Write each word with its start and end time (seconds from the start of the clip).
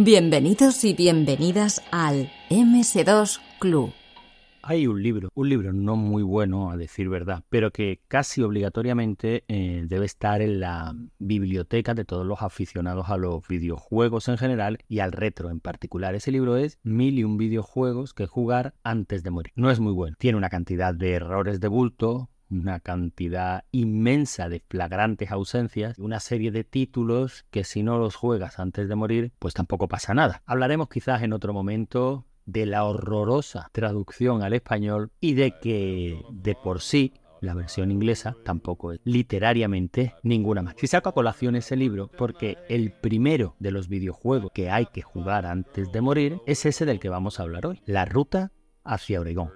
Bienvenidos 0.00 0.84
y 0.84 0.94
bienvenidas 0.94 1.82
al 1.90 2.30
MS2 2.50 3.40
Club. 3.58 3.92
Hay 4.62 4.86
un 4.86 5.02
libro, 5.02 5.30
un 5.34 5.48
libro 5.48 5.72
no 5.72 5.96
muy 5.96 6.22
bueno 6.22 6.70
a 6.70 6.76
decir 6.76 7.08
verdad, 7.08 7.42
pero 7.48 7.72
que 7.72 7.98
casi 8.06 8.40
obligatoriamente 8.42 9.42
eh, 9.48 9.82
debe 9.88 10.06
estar 10.06 10.40
en 10.40 10.60
la 10.60 10.94
biblioteca 11.18 11.94
de 11.94 12.04
todos 12.04 12.24
los 12.24 12.42
aficionados 12.42 13.08
a 13.08 13.16
los 13.16 13.48
videojuegos 13.48 14.28
en 14.28 14.38
general 14.38 14.78
y 14.86 15.00
al 15.00 15.10
retro 15.10 15.50
en 15.50 15.58
particular. 15.58 16.14
Ese 16.14 16.30
libro 16.30 16.56
es 16.56 16.78
Mil 16.84 17.18
y 17.18 17.24
un 17.24 17.36
videojuegos 17.36 18.14
que 18.14 18.28
jugar 18.28 18.74
antes 18.84 19.24
de 19.24 19.32
morir. 19.32 19.52
No 19.56 19.68
es 19.68 19.80
muy 19.80 19.92
bueno, 19.92 20.14
tiene 20.16 20.38
una 20.38 20.48
cantidad 20.48 20.94
de 20.94 21.14
errores 21.14 21.58
de 21.58 21.66
bulto, 21.66 22.30
una 22.50 22.80
cantidad 22.80 23.64
inmensa 23.72 24.48
de 24.48 24.62
flagrantes 24.68 25.30
ausencias, 25.30 25.98
una 25.98 26.20
serie 26.20 26.50
de 26.50 26.64
títulos 26.64 27.44
que 27.50 27.64
si 27.64 27.82
no 27.82 27.98
los 27.98 28.16
juegas 28.16 28.58
antes 28.58 28.88
de 28.88 28.94
morir, 28.94 29.32
pues 29.38 29.54
tampoco 29.54 29.88
pasa 29.88 30.14
nada. 30.14 30.42
Hablaremos 30.46 30.88
quizás 30.88 31.22
en 31.22 31.32
otro 31.32 31.52
momento 31.52 32.24
de 32.46 32.64
la 32.64 32.84
horrorosa 32.84 33.68
traducción 33.72 34.42
al 34.42 34.54
español 34.54 35.10
y 35.20 35.34
de 35.34 35.54
que 35.60 36.22
de 36.30 36.54
por 36.54 36.80
sí 36.80 37.12
la 37.40 37.54
versión 37.54 37.90
inglesa 37.90 38.36
tampoco 38.44 38.92
es 38.92 39.00
literariamente 39.04 40.14
ninguna 40.22 40.62
más. 40.62 40.74
Si 40.76 40.86
saco 40.86 41.10
a 41.10 41.14
colación 41.14 41.56
ese 41.56 41.76
libro, 41.76 42.08
porque 42.08 42.58
el 42.68 42.90
primero 42.90 43.54
de 43.58 43.70
los 43.70 43.88
videojuegos 43.88 44.50
que 44.52 44.70
hay 44.70 44.86
que 44.86 45.02
jugar 45.02 45.46
antes 45.46 45.92
de 45.92 46.00
morir 46.00 46.38
es 46.46 46.66
ese 46.66 46.84
del 46.84 47.00
que 47.00 47.08
vamos 47.08 47.38
a 47.38 47.44
hablar 47.44 47.66
hoy, 47.66 47.80
La 47.86 48.04
Ruta 48.04 48.50
hacia 48.88 49.20
Oregón. 49.20 49.50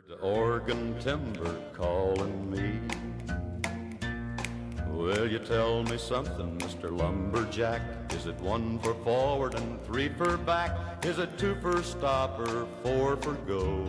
Will 4.94 5.27
you 5.27 5.41
tell 5.41 5.83
me 5.83 5.98
something, 5.98 6.58
Mr. 6.58 6.91
Lumberjack? 6.91 7.80
Is 8.12 8.27
it 8.27 8.38
one 8.41 8.78
for 8.80 8.94
forward 9.03 9.55
and 9.55 9.80
three 9.84 10.10
for 10.10 10.36
back? 10.36 11.05
Is 11.05 11.19
it 11.19 11.36
two 11.38 11.56
for 11.60 11.83
stop 11.83 12.38
or 12.38 12.69
four 12.84 13.16
for 13.16 13.34
go? 13.47 13.84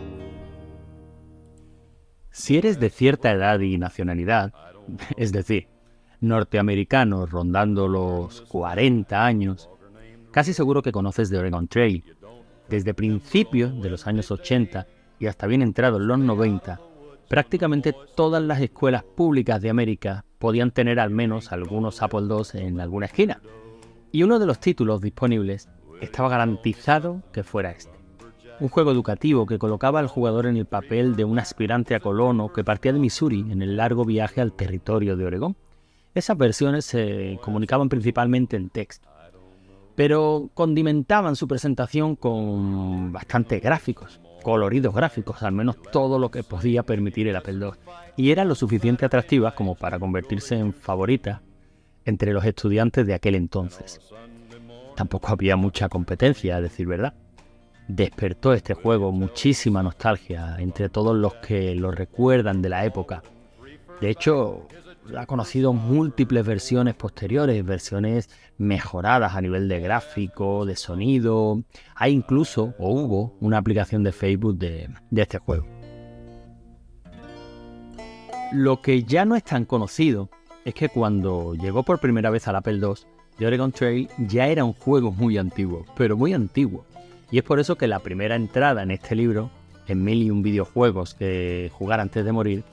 Si 2.30 2.56
eres 2.56 2.80
de 2.80 2.90
cierta 2.90 3.30
edad 3.30 3.60
y 3.60 3.78
nacionalidad, 3.78 4.52
es 5.16 5.30
decir, 5.30 5.68
norteamericano 6.20 7.26
rondando 7.26 7.86
los 7.86 8.40
40 8.40 9.24
años, 9.24 9.70
casi 10.32 10.52
seguro 10.52 10.82
que 10.82 10.90
conoces 10.90 11.30
de 11.30 11.38
Oregon 11.38 11.68
Trail. 11.68 12.02
Desde 12.68 12.94
principios 12.94 13.80
de 13.80 13.90
los 13.90 14.06
años 14.06 14.30
80 14.30 14.86
hasta 15.26 15.46
bien 15.46 15.62
entrados 15.62 16.00
los 16.00 16.18
90, 16.18 16.80
prácticamente 17.28 17.94
todas 18.14 18.42
las 18.42 18.60
escuelas 18.60 19.02
públicas 19.02 19.60
de 19.60 19.70
América 19.70 20.24
podían 20.38 20.70
tener 20.70 21.00
al 21.00 21.10
menos 21.10 21.52
algunos 21.52 22.02
Apple 22.02 22.28
II 22.28 22.60
en 22.60 22.80
alguna 22.80 23.06
esquina. 23.06 23.40
Y 24.12 24.22
uno 24.22 24.38
de 24.38 24.46
los 24.46 24.60
títulos 24.60 25.00
disponibles 25.00 25.68
estaba 26.00 26.28
garantizado 26.28 27.22
que 27.32 27.42
fuera 27.42 27.70
este. 27.70 27.90
Un 28.60 28.68
juego 28.68 28.92
educativo 28.92 29.46
que 29.46 29.58
colocaba 29.58 29.98
al 29.98 30.06
jugador 30.06 30.46
en 30.46 30.56
el 30.56 30.66
papel 30.66 31.16
de 31.16 31.24
un 31.24 31.38
aspirante 31.38 31.94
a 31.94 32.00
colono 32.00 32.52
que 32.52 32.62
partía 32.62 32.92
de 32.92 33.00
Missouri 33.00 33.40
en 33.50 33.62
el 33.62 33.76
largo 33.76 34.04
viaje 34.04 34.40
al 34.40 34.52
territorio 34.52 35.16
de 35.16 35.24
Oregón. 35.24 35.56
Esas 36.14 36.38
versiones 36.38 36.84
se 36.84 37.40
comunicaban 37.42 37.88
principalmente 37.88 38.56
en 38.56 38.70
texto, 38.70 39.08
pero 39.96 40.50
condimentaban 40.54 41.34
su 41.34 41.48
presentación 41.48 42.14
con 42.14 43.12
bastantes 43.12 43.60
gráficos 43.60 44.20
coloridos 44.44 44.94
gráficos, 44.94 45.42
al 45.42 45.50
menos 45.50 45.82
todo 45.90 46.20
lo 46.20 46.30
que 46.30 46.44
podía 46.44 46.84
permitir 46.84 47.26
el 47.26 47.34
Apple 47.34 47.54
II, 47.54 47.70
y 48.16 48.30
eran 48.30 48.46
lo 48.46 48.54
suficiente 48.54 49.04
atractivas 49.04 49.54
como 49.54 49.74
para 49.74 49.98
convertirse 49.98 50.56
en 50.56 50.72
favoritas 50.72 51.40
entre 52.04 52.32
los 52.32 52.44
estudiantes 52.44 53.04
de 53.04 53.14
aquel 53.14 53.34
entonces. 53.34 53.98
Tampoco 54.94 55.32
había 55.32 55.56
mucha 55.56 55.88
competencia, 55.88 56.56
a 56.56 56.60
decir 56.60 56.86
verdad. 56.86 57.14
Despertó 57.88 58.52
este 58.52 58.74
juego 58.74 59.10
muchísima 59.10 59.82
nostalgia 59.82 60.56
entre 60.58 60.88
todos 60.88 61.16
los 61.16 61.34
que 61.34 61.74
lo 61.74 61.90
recuerdan 61.90 62.62
de 62.62 62.68
la 62.68 62.84
época. 62.84 63.22
De 64.00 64.10
hecho, 64.10 64.68
ha 65.16 65.26
conocido 65.26 65.72
múltiples 65.72 66.44
versiones 66.46 66.94
posteriores, 66.94 67.64
versiones 67.64 68.30
mejoradas 68.58 69.34
a 69.34 69.40
nivel 69.40 69.68
de 69.68 69.80
gráfico, 69.80 70.64
de 70.64 70.76
sonido. 70.76 71.62
Hay 71.94 72.12
incluso, 72.12 72.74
o 72.78 72.90
hubo, 72.90 73.36
una 73.40 73.58
aplicación 73.58 74.02
de 74.02 74.12
Facebook 74.12 74.58
de, 74.58 74.88
este 75.14 75.38
juego. 75.38 75.66
Lo 78.52 78.80
que 78.80 79.02
ya 79.02 79.24
no 79.24 79.36
es 79.36 79.44
tan 79.44 79.64
conocido 79.64 80.30
es 80.64 80.74
que 80.74 80.88
cuando 80.88 81.54
llegó 81.54 81.82
por 81.82 82.00
primera 82.00 82.30
vez 82.30 82.46
al 82.48 82.56
Apple 82.56 82.78
II, 82.78 82.94
The 83.38 83.46
Oregon 83.46 83.72
Trail 83.72 84.08
ya 84.18 84.46
era 84.46 84.64
un 84.64 84.72
juego 84.72 85.10
muy 85.10 85.38
antiguo, 85.38 85.84
pero 85.96 86.16
muy 86.16 86.32
antiguo. 86.32 86.86
Y 87.30 87.38
es 87.38 87.44
por 87.44 87.58
eso 87.58 87.76
que 87.76 87.88
la 87.88 87.98
primera 87.98 88.36
entrada 88.36 88.82
en 88.82 88.92
este 88.92 89.16
libro, 89.16 89.50
en 89.88 90.04
mil 90.04 90.22
y 90.22 90.30
un 90.30 90.42
videojuegos 90.42 91.14
que 91.14 91.70
jugar 91.74 91.98
antes 92.00 92.24
de 92.24 92.32
morir, 92.32 92.64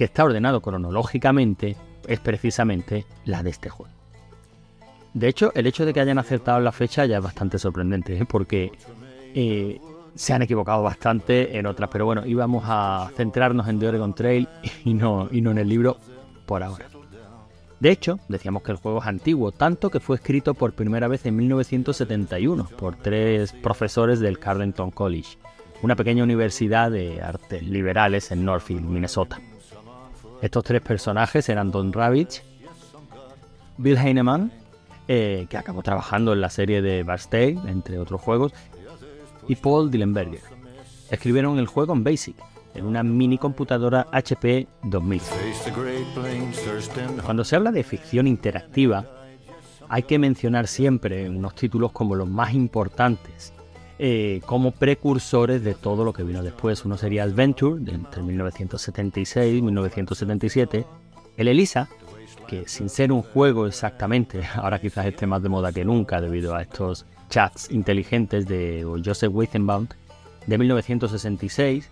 que 0.00 0.04
está 0.04 0.24
ordenado 0.24 0.62
cronológicamente, 0.62 1.76
es 2.08 2.20
precisamente 2.20 3.04
la 3.26 3.42
de 3.42 3.50
este 3.50 3.68
juego. 3.68 3.92
De 5.12 5.28
hecho, 5.28 5.52
el 5.54 5.66
hecho 5.66 5.84
de 5.84 5.92
que 5.92 6.00
hayan 6.00 6.16
acertado 6.16 6.58
la 6.58 6.72
fecha 6.72 7.04
ya 7.04 7.18
es 7.18 7.22
bastante 7.22 7.58
sorprendente, 7.58 8.16
¿eh? 8.16 8.24
porque 8.24 8.72
eh, 9.34 9.78
se 10.14 10.32
han 10.32 10.40
equivocado 10.40 10.82
bastante 10.82 11.58
en 11.58 11.66
otras, 11.66 11.90
pero 11.92 12.06
bueno, 12.06 12.24
íbamos 12.24 12.64
a 12.66 13.10
centrarnos 13.14 13.68
en 13.68 13.78
The 13.78 13.88
Oregon 13.88 14.14
Trail 14.14 14.48
y 14.86 14.94
no, 14.94 15.28
y 15.30 15.42
no 15.42 15.50
en 15.50 15.58
el 15.58 15.68
libro 15.68 15.98
por 16.46 16.62
ahora. 16.62 16.86
De 17.78 17.90
hecho, 17.90 18.20
decíamos 18.30 18.62
que 18.62 18.72
el 18.72 18.78
juego 18.78 19.02
es 19.02 19.06
antiguo, 19.06 19.52
tanto 19.52 19.90
que 19.90 20.00
fue 20.00 20.16
escrito 20.16 20.54
por 20.54 20.72
primera 20.72 21.08
vez 21.08 21.26
en 21.26 21.36
1971 21.36 22.70
por 22.78 22.96
tres 22.96 23.52
profesores 23.52 24.18
del 24.18 24.38
Carleton 24.38 24.92
College, 24.92 25.36
una 25.82 25.94
pequeña 25.94 26.24
universidad 26.24 26.90
de 26.90 27.20
artes 27.20 27.62
liberales 27.62 28.30
en 28.30 28.46
Northfield, 28.46 28.86
Minnesota. 28.86 29.38
Estos 30.42 30.64
tres 30.64 30.80
personajes 30.80 31.48
eran 31.48 31.70
Don 31.70 31.92
Ravitch, 31.92 32.42
Bill 33.76 33.98
Heinemann, 33.98 34.50
eh, 35.06 35.46
que 35.50 35.58
acabó 35.58 35.82
trabajando 35.82 36.32
en 36.32 36.40
la 36.40 36.48
serie 36.50 36.80
de 36.80 37.02
Barstay, 37.02 37.58
entre 37.66 37.98
otros 37.98 38.20
juegos, 38.20 38.52
y 39.48 39.56
Paul 39.56 39.90
Dillenberger. 39.90 40.40
Escribieron 41.10 41.58
el 41.58 41.66
juego 41.66 41.92
en 41.92 42.04
BASIC, 42.04 42.36
en 42.74 42.86
una 42.86 43.02
mini 43.02 43.36
computadora 43.36 44.06
HP 44.12 44.66
2000. 44.84 45.22
Cuando 47.24 47.44
se 47.44 47.56
habla 47.56 47.72
de 47.72 47.82
ficción 47.82 48.26
interactiva, 48.26 49.04
hay 49.88 50.04
que 50.04 50.18
mencionar 50.18 50.68
siempre 50.68 51.28
unos 51.28 51.54
títulos 51.54 51.92
como 51.92 52.14
los 52.14 52.28
más 52.28 52.54
importantes 52.54 53.52
eh, 54.02 54.40
como 54.46 54.70
precursores 54.70 55.62
de 55.62 55.74
todo 55.74 56.06
lo 56.06 56.14
que 56.14 56.22
vino 56.22 56.42
después. 56.42 56.86
Uno 56.86 56.96
sería 56.96 57.24
Adventure, 57.24 57.78
de 57.84 57.92
entre 57.92 58.22
1976 58.22 59.58
y 59.58 59.60
1977. 59.60 60.86
El 61.36 61.48
Elisa, 61.48 61.86
que 62.48 62.66
sin 62.66 62.88
ser 62.88 63.12
un 63.12 63.20
juego 63.20 63.66
exactamente, 63.66 64.40
ahora 64.54 64.80
quizás 64.80 65.04
esté 65.04 65.26
más 65.26 65.42
de 65.42 65.50
moda 65.50 65.70
que 65.70 65.84
nunca 65.84 66.18
debido 66.22 66.54
a 66.54 66.62
estos 66.62 67.04
chats 67.28 67.70
inteligentes 67.70 68.46
de 68.46 68.86
Joseph 69.04 69.34
Weizenbaum, 69.34 69.86
de 70.46 70.56
1966. 70.56 71.90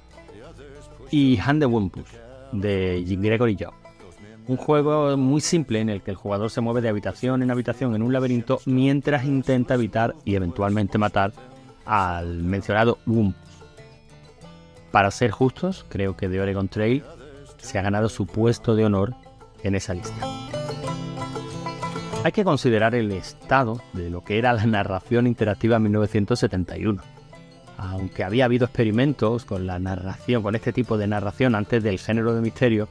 Y 1.11 1.39
Hand 1.45 1.61
the 1.61 1.67
Wumpus, 1.67 2.09
de 2.53 3.05
Gregory 3.21 3.59
Job. 3.61 3.75
Un 4.47 4.57
juego 4.57 5.15
muy 5.19 5.43
simple 5.43 5.81
en 5.81 5.91
el 5.91 6.01
que 6.01 6.13
el 6.13 6.17
jugador 6.17 6.51
se 6.51 6.63
mueve 6.63 6.81
de 6.81 6.89
habitación 6.89 7.43
en 7.43 7.51
habitación 7.51 7.95
en 7.95 8.01
un 8.01 8.15
laberinto 8.15 8.61
mientras 8.65 9.27
intenta 9.27 9.75
evitar 9.75 10.15
y 10.25 10.37
eventualmente 10.37 10.97
matar 10.97 11.35
al 11.89 12.43
mencionado 12.43 12.99
Wump. 13.07 13.35
Para 14.93 15.11
ser 15.11 15.31
justos, 15.31 15.85
creo 15.89 16.17
que 16.17 16.29
The 16.29 16.41
Oregon 16.41 16.69
Trail 16.69 17.03
se 17.57 17.79
ha 17.79 17.83
ganado 17.83 18.09
su 18.09 18.27
puesto 18.27 18.77
de 18.77 18.85
honor 18.85 19.15
en 19.63 19.75
esa 19.75 19.95
lista. 19.95 20.27
Hay 22.25 22.33
que 22.33 22.45
considerar 22.45 22.95
el 22.95 23.11
estado 23.13 23.81
de 23.95 24.11
lo 24.11 24.23
que 24.23 24.39
era 24.39 24.53
la 24.53 24.67
narración 24.67 25.27
interactiva 25.27 25.77
en 25.77 25.85
1971. 25.85 27.03
Aunque 27.79 28.25
había 28.25 28.45
habido 28.45 28.67
experimentos 28.67 29.45
con 29.45 29.67
la 29.67 29.79
narración, 29.79 30.43
con 30.43 30.55
este 30.55 30.73
tipo 30.73 30.99
de 30.99 31.07
narración 31.07 31.55
antes 31.55 31.83
del 31.83 31.99
género 31.99 32.35
de 32.35 32.41
misterio, 32.41 32.89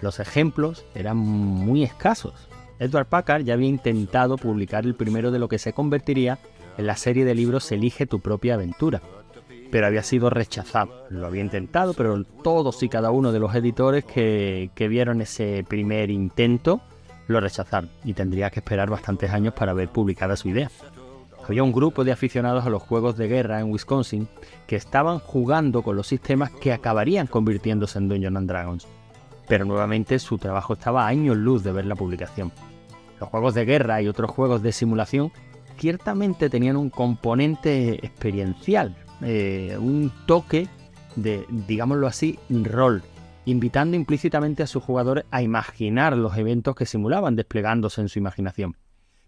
los 0.00 0.18
ejemplos 0.20 0.84
eran 0.94 1.16
muy 1.16 1.84
escasos. 1.84 2.48
Edward 2.78 3.06
Packard 3.06 3.44
ya 3.44 3.54
había 3.54 3.68
intentado 3.68 4.36
publicar 4.36 4.84
el 4.84 4.94
primero 4.94 5.30
de 5.30 5.38
lo 5.38 5.48
que 5.48 5.58
se 5.58 5.72
convertiría 5.72 6.38
en 6.78 6.86
la 6.86 6.96
serie 6.96 7.24
de 7.24 7.34
libros 7.34 7.70
Elige 7.72 8.06
tu 8.06 8.20
propia 8.20 8.54
aventura, 8.54 9.00
pero 9.70 9.86
había 9.86 10.02
sido 10.02 10.30
rechazado. 10.30 11.06
Lo 11.10 11.26
había 11.26 11.42
intentado, 11.42 11.94
pero 11.94 12.24
todos 12.24 12.82
y 12.82 12.88
cada 12.88 13.10
uno 13.10 13.32
de 13.32 13.38
los 13.38 13.54
editores 13.54 14.04
que, 14.04 14.70
vieron 14.76 15.22
ese 15.22 15.64
primer 15.66 16.10
intento 16.10 16.82
lo 17.28 17.40
rechazaron 17.40 17.88
y 18.04 18.12
tendría 18.12 18.50
que 18.50 18.60
esperar 18.60 18.90
bastantes 18.90 19.30
años 19.30 19.54
para 19.54 19.72
ver 19.72 19.88
publicada 19.88 20.36
su 20.36 20.48
idea. 20.48 20.70
Había 21.48 21.62
un 21.62 21.72
grupo 21.72 22.04
de 22.04 22.12
aficionados 22.12 22.66
a 22.66 22.70
los 22.70 22.82
juegos 22.82 23.16
de 23.16 23.28
guerra 23.28 23.60
en 23.60 23.70
Wisconsin 23.70 24.28
que 24.66 24.76
estaban 24.76 25.18
jugando 25.18 25.82
con 25.82 25.96
los 25.96 26.06
sistemas 26.06 26.50
que 26.50 26.72
acabarían 26.72 27.26
convirtiéndose 27.26 27.98
en 27.98 28.08
Dungeons 28.08 28.36
and 28.36 28.48
Dragons, 28.48 28.86
pero 29.48 29.64
nuevamente 29.64 30.18
su 30.18 30.38
trabajo 30.38 30.74
estaba 30.74 31.04
a 31.04 31.08
años 31.08 31.36
luz 31.36 31.64
de 31.64 31.72
ver 31.72 31.86
la 31.86 31.96
publicación. 31.96 32.52
Los 33.18 33.30
juegos 33.30 33.54
de 33.54 33.64
guerra 33.64 34.02
y 34.02 34.08
otros 34.08 34.30
juegos 34.30 34.62
de 34.62 34.72
simulación 34.72 35.32
ciertamente 35.82 36.48
tenían 36.48 36.76
un 36.76 36.90
componente 36.90 37.94
experiencial, 38.06 38.94
eh, 39.20 39.76
un 39.80 40.12
toque 40.26 40.68
de, 41.16 41.44
digámoslo 41.66 42.06
así, 42.06 42.38
rol, 42.48 43.02
invitando 43.46 43.96
implícitamente 43.96 44.62
a 44.62 44.68
sus 44.68 44.84
jugadores 44.84 45.24
a 45.32 45.42
imaginar 45.42 46.16
los 46.16 46.38
eventos 46.38 46.76
que 46.76 46.86
simulaban 46.86 47.34
desplegándose 47.34 48.00
en 48.00 48.08
su 48.08 48.20
imaginación. 48.20 48.76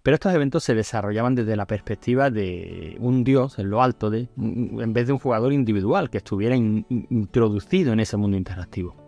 Pero 0.05 0.15
estos 0.15 0.33
eventos 0.33 0.62
se 0.62 0.77
desarrollaban 0.77 1.35
desde 1.35 1.56
la 1.56 1.67
perspectiva 1.67 2.31
de 2.31 2.99
un 3.01 3.25
dios 3.25 3.59
en 3.59 3.71
lo 3.71 3.83
alto, 3.83 4.11
de, 4.11 4.29
en 4.37 4.93
vez 4.93 5.09
de 5.09 5.12
un 5.12 5.19
jugador 5.19 5.53
individual 5.53 6.09
que 6.09 6.19
estuviera 6.19 6.55
introducido 6.55 7.93
en 7.93 7.99
ese 7.99 8.17
mundo 8.17 8.37
interactivo. 8.37 9.04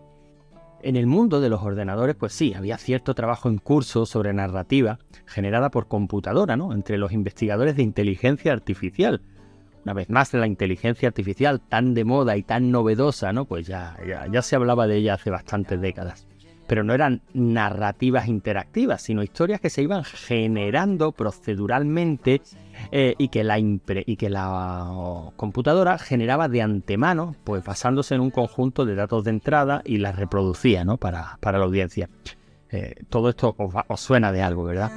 En 0.81 0.95
el 0.95 1.07
mundo 1.07 1.41
de 1.41 1.49
los 1.49 1.63
ordenadores, 1.63 2.15
pues 2.15 2.33
sí, 2.33 2.53
había 2.53 2.77
cierto 2.77 3.15
trabajo 3.15 3.49
en 3.49 3.57
curso 3.57 4.05
sobre 4.05 4.33
narrativa 4.33 4.99
generada 5.25 5.71
por 5.71 5.87
computadora, 5.87 6.55
¿no? 6.55 6.71
Entre 6.71 6.97
los 6.97 7.11
investigadores 7.11 7.75
de 7.75 7.83
inteligencia 7.83 8.53
artificial. 8.53 9.21
Una 9.83 9.93
vez 9.93 10.09
más, 10.09 10.33
la 10.33 10.47
inteligencia 10.47 11.07
artificial 11.07 11.61
tan 11.61 11.93
de 11.93 12.03
moda 12.03 12.37
y 12.37 12.43
tan 12.43 12.71
novedosa, 12.71 13.33
¿no? 13.33 13.45
Pues 13.45 13.65
ya, 13.65 13.97
ya, 14.07 14.27
ya 14.31 14.41
se 14.41 14.55
hablaba 14.55 14.85
de 14.85 14.97
ella 14.97 15.15
hace 15.15 15.31
bastantes 15.31 15.81
décadas 15.81 16.26
pero 16.67 16.83
no 16.83 16.93
eran 16.93 17.21
narrativas 17.33 18.27
interactivas, 18.27 19.01
sino 19.01 19.23
historias 19.23 19.61
que 19.61 19.69
se 19.69 19.81
iban 19.81 20.03
generando 20.03 21.13
proceduralmente 21.13 22.41
eh, 22.91 23.15
y, 23.17 23.29
que 23.29 23.43
la 23.43 23.57
y 23.57 24.17
que 24.17 24.29
la 24.29 25.31
computadora 25.37 25.97
generaba 25.97 26.49
de 26.49 26.61
antemano, 26.61 27.35
pues 27.45 27.63
basándose 27.63 28.15
en 28.15 28.21
un 28.21 28.31
conjunto 28.31 28.85
de 28.85 28.95
datos 28.95 29.23
de 29.23 29.31
entrada 29.31 29.81
y 29.85 29.97
las 29.97 30.17
reproducía 30.17 30.83
¿no? 30.83 30.97
para, 30.97 31.37
la 31.41 31.57
audiencia. 31.57 32.09
Eh, 32.69 32.95
todo 33.09 33.29
esto 33.29 33.55
os, 33.87 33.99
suena 34.01 34.33
de 34.33 34.41
algo, 34.41 34.65
¿verdad? 34.65 34.91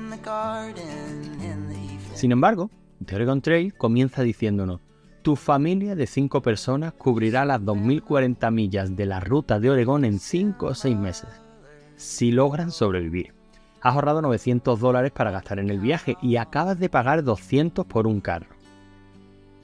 Sin 2.15 2.33
embargo, 2.33 2.69
The 3.05 3.15
Oregon 3.15 3.41
Trail 3.41 3.73
comienza 3.75 4.23
diciéndonos, 4.23 4.81
tu 5.23 5.37
familia 5.37 5.95
de 5.95 6.07
5 6.07 6.43
personas 6.43 6.95
cubrirá 6.95 7.45
las 7.45 7.61
2.040 7.61 8.51
millas 8.51 8.97
de 8.97 9.07
la 9.07 9.21
ruta 9.21 9.61
de 9.61 9.71
Oregón 9.71 10.05
en 10.05 10.19
5 10.19 10.67
o 10.67 10.75
6 10.75 10.97
meses 10.97 11.40
si 12.01 12.33
logran 12.33 12.71
sobrevivir. 12.71 13.35
Has 13.83 13.95
ahorrado 13.95 14.23
900 14.23 14.81
dólares 14.81 15.13
para 15.13 15.31
gastar 15.31 15.59
en 15.59 15.71
el 15.71 15.81
viaje 15.81 16.17
y 16.23 16.37
acabas 16.37 16.79
de 16.79 16.89
pagar 16.89 17.23
200 17.23 17.87
por 17.87 18.07
un 18.07 18.21
carro. 18.21 18.49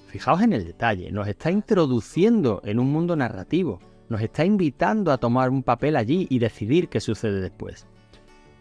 Fijaos 0.09 0.43
en 0.43 0.53
el 0.53 0.65
detalle, 0.65 1.11
nos 1.11 1.29
está 1.29 1.51
introduciendo 1.51 2.61
en 2.65 2.79
un 2.79 2.93
mundo 2.93 3.17
narrativo, 3.17 3.81
nos 4.09 4.21
está 4.21 4.45
invitando 4.45 5.13
a 5.13 5.19
tomar 5.19 5.51
un 5.51 5.63
papel 5.63 5.97
allí 5.97 6.27
y 6.31 6.39
decidir 6.39 6.89
qué 6.89 7.01
sucede 7.01 7.41
después. 7.41 7.87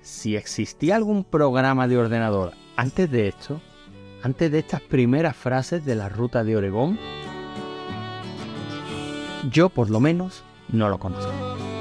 Si 0.01 0.35
existía 0.35 0.95
algún 0.95 1.23
programa 1.23 1.87
de 1.87 1.97
ordenador 1.97 2.53
antes 2.75 3.11
de 3.11 3.27
esto, 3.27 3.61
antes 4.23 4.51
de 4.51 4.59
estas 4.59 4.81
primeras 4.81 5.35
frases 5.35 5.85
de 5.85 5.95
la 5.95 6.09
ruta 6.09 6.43
de 6.43 6.57
Oregón, 6.57 6.97
yo 9.51 9.69
por 9.69 9.89
lo 9.89 9.99
menos 9.99 10.43
no 10.69 10.89
lo 10.89 10.97
conozco. 10.97 11.74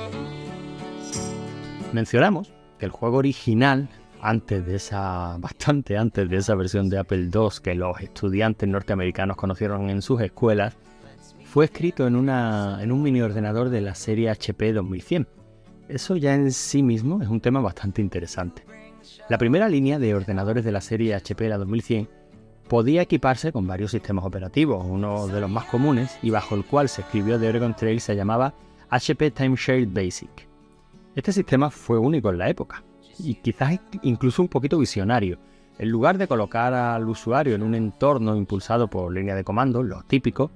Mencionamos 1.95 2.53
que 2.81 2.87
el 2.87 2.91
juego 2.91 3.19
original, 3.19 3.89
antes 4.21 4.67
de 4.67 4.75
esa, 4.75 5.37
bastante 5.39 5.97
antes 5.97 6.29
de 6.29 6.39
esa 6.39 6.57
versión 6.57 6.89
de 6.89 6.99
Apple 6.99 7.31
II 7.33 7.49
que 7.63 7.77
los 7.77 8.01
estudiantes 8.01 8.69
norteamericanos 8.69 9.37
conocieron 9.37 9.89
en 9.89 10.03
sus 10.03 10.21
escuelas, 10.21 10.77
fue 11.45 11.67
escrito 11.67 12.09
en, 12.09 12.17
una, 12.17 12.81
en 12.83 12.91
un 12.91 13.01
mini 13.01 13.21
ordenador 13.21 13.69
de 13.69 13.81
la 13.81 13.95
serie 13.95 14.29
HP 14.29 14.73
2100. 14.73 15.29
Eso 15.89 16.17
ya 16.17 16.35
en 16.35 16.51
sí 16.51 16.83
mismo 16.83 17.23
es 17.23 17.29
un 17.29 17.41
tema 17.41 17.61
bastante 17.61 18.03
interesante. 18.03 18.65
La 19.29 19.39
primera 19.39 19.69
línea 19.69 20.01
de 20.01 20.17
ordenadores 20.17 20.65
de 20.65 20.73
la 20.73 20.81
serie 20.81 21.15
HP, 21.15 21.49
la 21.49 21.59
2100, 21.59 22.09
podía 22.67 23.03
equiparse 23.03 23.53
con 23.53 23.69
varios 23.69 23.93
sistemas 23.93 24.25
operativos. 24.25 24.85
Uno 24.85 25.29
de 25.29 25.41
los 25.41 25.49
más 25.49 25.67
comunes 25.67 26.19
y 26.25 26.31
bajo 26.31 26.57
el 26.57 26.65
cual 26.65 26.89
se 26.89 27.03
escribió 27.03 27.39
The 27.39 27.51
Oregon 27.51 27.77
Trail 27.77 28.01
se 28.01 28.17
llamaba 28.17 28.53
HP 28.91 29.31
Timeshare 29.31 29.87
Basic. 29.87 30.44
Este 31.15 31.33
sistema 31.33 31.71
fue 31.71 31.97
único 31.97 32.31
en 32.31 32.39
la 32.39 32.49
época 32.49 32.83
y 33.21 33.37
quizás 33.37 33.79
incluso 34.03 34.43
un 34.43 34.49
poquito 34.49 34.79
visionario. 34.79 35.39
En 35.79 35.89
lugar 35.89 36.19
de 36.19 36.27
colocar 36.27 36.75
al 36.75 37.09
usuario 37.09 37.55
en 37.55 37.63
un 37.63 37.77
entorno 37.77 38.37
impulsado 38.37 38.89
por 38.89 39.13
línea 39.13 39.37
de 39.37 39.45
comando, 39.45 39.83
lo 39.83 40.03
típico, 40.03 40.51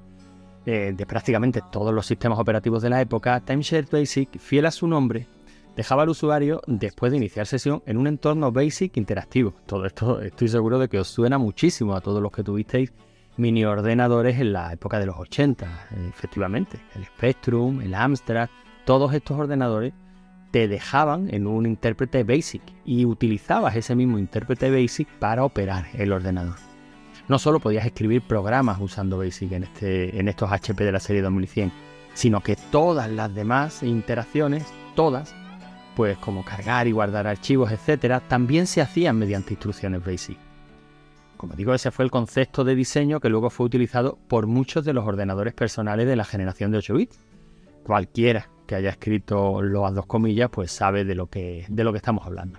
eh, 0.67 0.93
de 0.97 1.07
prácticamente 1.07 1.63
todos 1.71 1.95
los 1.95 2.07
sistemas 2.07 2.41
operativos 2.41 2.83
de 2.83 2.91
la 2.91 3.01
época, 3.01 3.41
Timeshare 3.41 3.87
Basic, 3.91 4.39
fiel 4.39 4.67
a 4.67 4.73
su 4.73 4.89
nombre, 4.89 5.29
dejaba 5.77 6.03
al 6.03 6.09
usuario, 6.09 6.61
después 6.67 7.13
de 7.13 7.19
iniciar 7.19 7.47
sesión, 7.47 7.83
en 7.87 7.97
un 7.97 8.09
entorno 8.09 8.51
Basic 8.51 8.97
interactivo. 8.97 9.55
Todo 9.65 9.87
esto 9.87 10.21
estoy 10.21 10.49
seguro 10.49 10.81
de 10.81 10.89
que 10.89 10.99
os 10.99 11.07
suena 11.07 11.39
muchísimo 11.39 11.95
a 11.95 12.01
todos 12.01 12.21
los 12.21 12.33
que 12.33 12.43
tuvisteis 12.43 12.93
mini 13.37 13.65
ordenadores 13.65 14.41
en 14.41 14.53
la 14.53 14.73
época 14.73 14.99
de 14.99 15.07
los 15.07 15.17
80, 15.17 15.89
efectivamente. 16.09 16.81
El 16.97 17.05
Spectrum, 17.05 17.81
el 17.81 17.95
Amstrad, 17.95 18.49
todos 18.85 19.15
estos 19.15 19.39
ordenadores 19.39 19.95
te 20.51 20.69
dejaban 20.69 21.33
en 21.33 21.47
un 21.47 21.67
intérprete 21.67 22.25
BASIC 22.25 22.63
y 22.85 23.05
utilizabas 23.05 23.77
ese 23.77 23.95
mismo 23.95 24.19
intérprete 24.19 24.71
BASIC 24.71 25.09
para 25.19 25.45
operar 25.45 25.87
el 25.95 26.13
ordenador. 26.13 26.57
No 27.29 27.39
solo 27.39 27.61
podías 27.61 27.85
escribir 27.85 28.23
programas 28.23 28.79
usando 28.81 29.19
BASIC 29.19 29.53
en, 29.53 29.65
este, 29.65 30.19
en 30.19 30.29
estos 30.29 30.51
HP 30.51 30.85
de 30.85 30.93
la 30.93 31.01
serie 31.01 31.23
2100, 31.23 31.71
sino 32.15 32.41
que 32.43 32.57
todas 32.57 33.11
las 33.11 33.35
demás 33.35 33.83
interacciones, 33.83 34.65
todas, 34.95 35.35
pues 35.95 36.17
como 36.19 36.45
cargar 36.45 36.89
y 36.89 36.93
guardar 36.93 37.27
archivos, 37.27 37.71
etcétera, 37.71 38.21
también 38.21 38.67
se 38.67 38.81
hacían 38.81 39.19
mediante 39.19 39.53
instrucciones 39.53 40.05
BASIC. 40.05 40.39
Como 41.37 41.55
digo, 41.55 41.75
ese 41.75 41.93
fue 41.93 42.05
el 42.05 42.11
concepto 42.11 42.65
de 42.65 42.75
diseño 42.75 43.21
que 43.21 43.29
luego 43.29 43.51
fue 43.51 43.67
utilizado 43.67 44.19
por 44.27 44.47
muchos 44.47 44.85
de 44.85 44.93
los 44.93 45.07
ordenadores 45.07 45.55
personales 45.55 46.07
de 46.07 46.17
la 46.17 46.25
generación 46.25 46.73
de 46.73 46.79
8 46.79 46.95
bits. 46.95 47.19
Cualquiera 47.85 48.49
que 48.69 48.75
haya 48.75 48.91
escrito 48.91 49.63
los 49.63 49.95
dos 49.95 50.07
comillas, 50.07 50.51
pues 50.51 50.71
sabe 50.71 51.05
de 51.05 51.15
lo 51.15 51.27
que, 51.27 51.65
de 51.69 51.85
lo 51.85 51.91
que 51.91 51.97
estamos 51.97 52.27
hablando. 52.27 52.59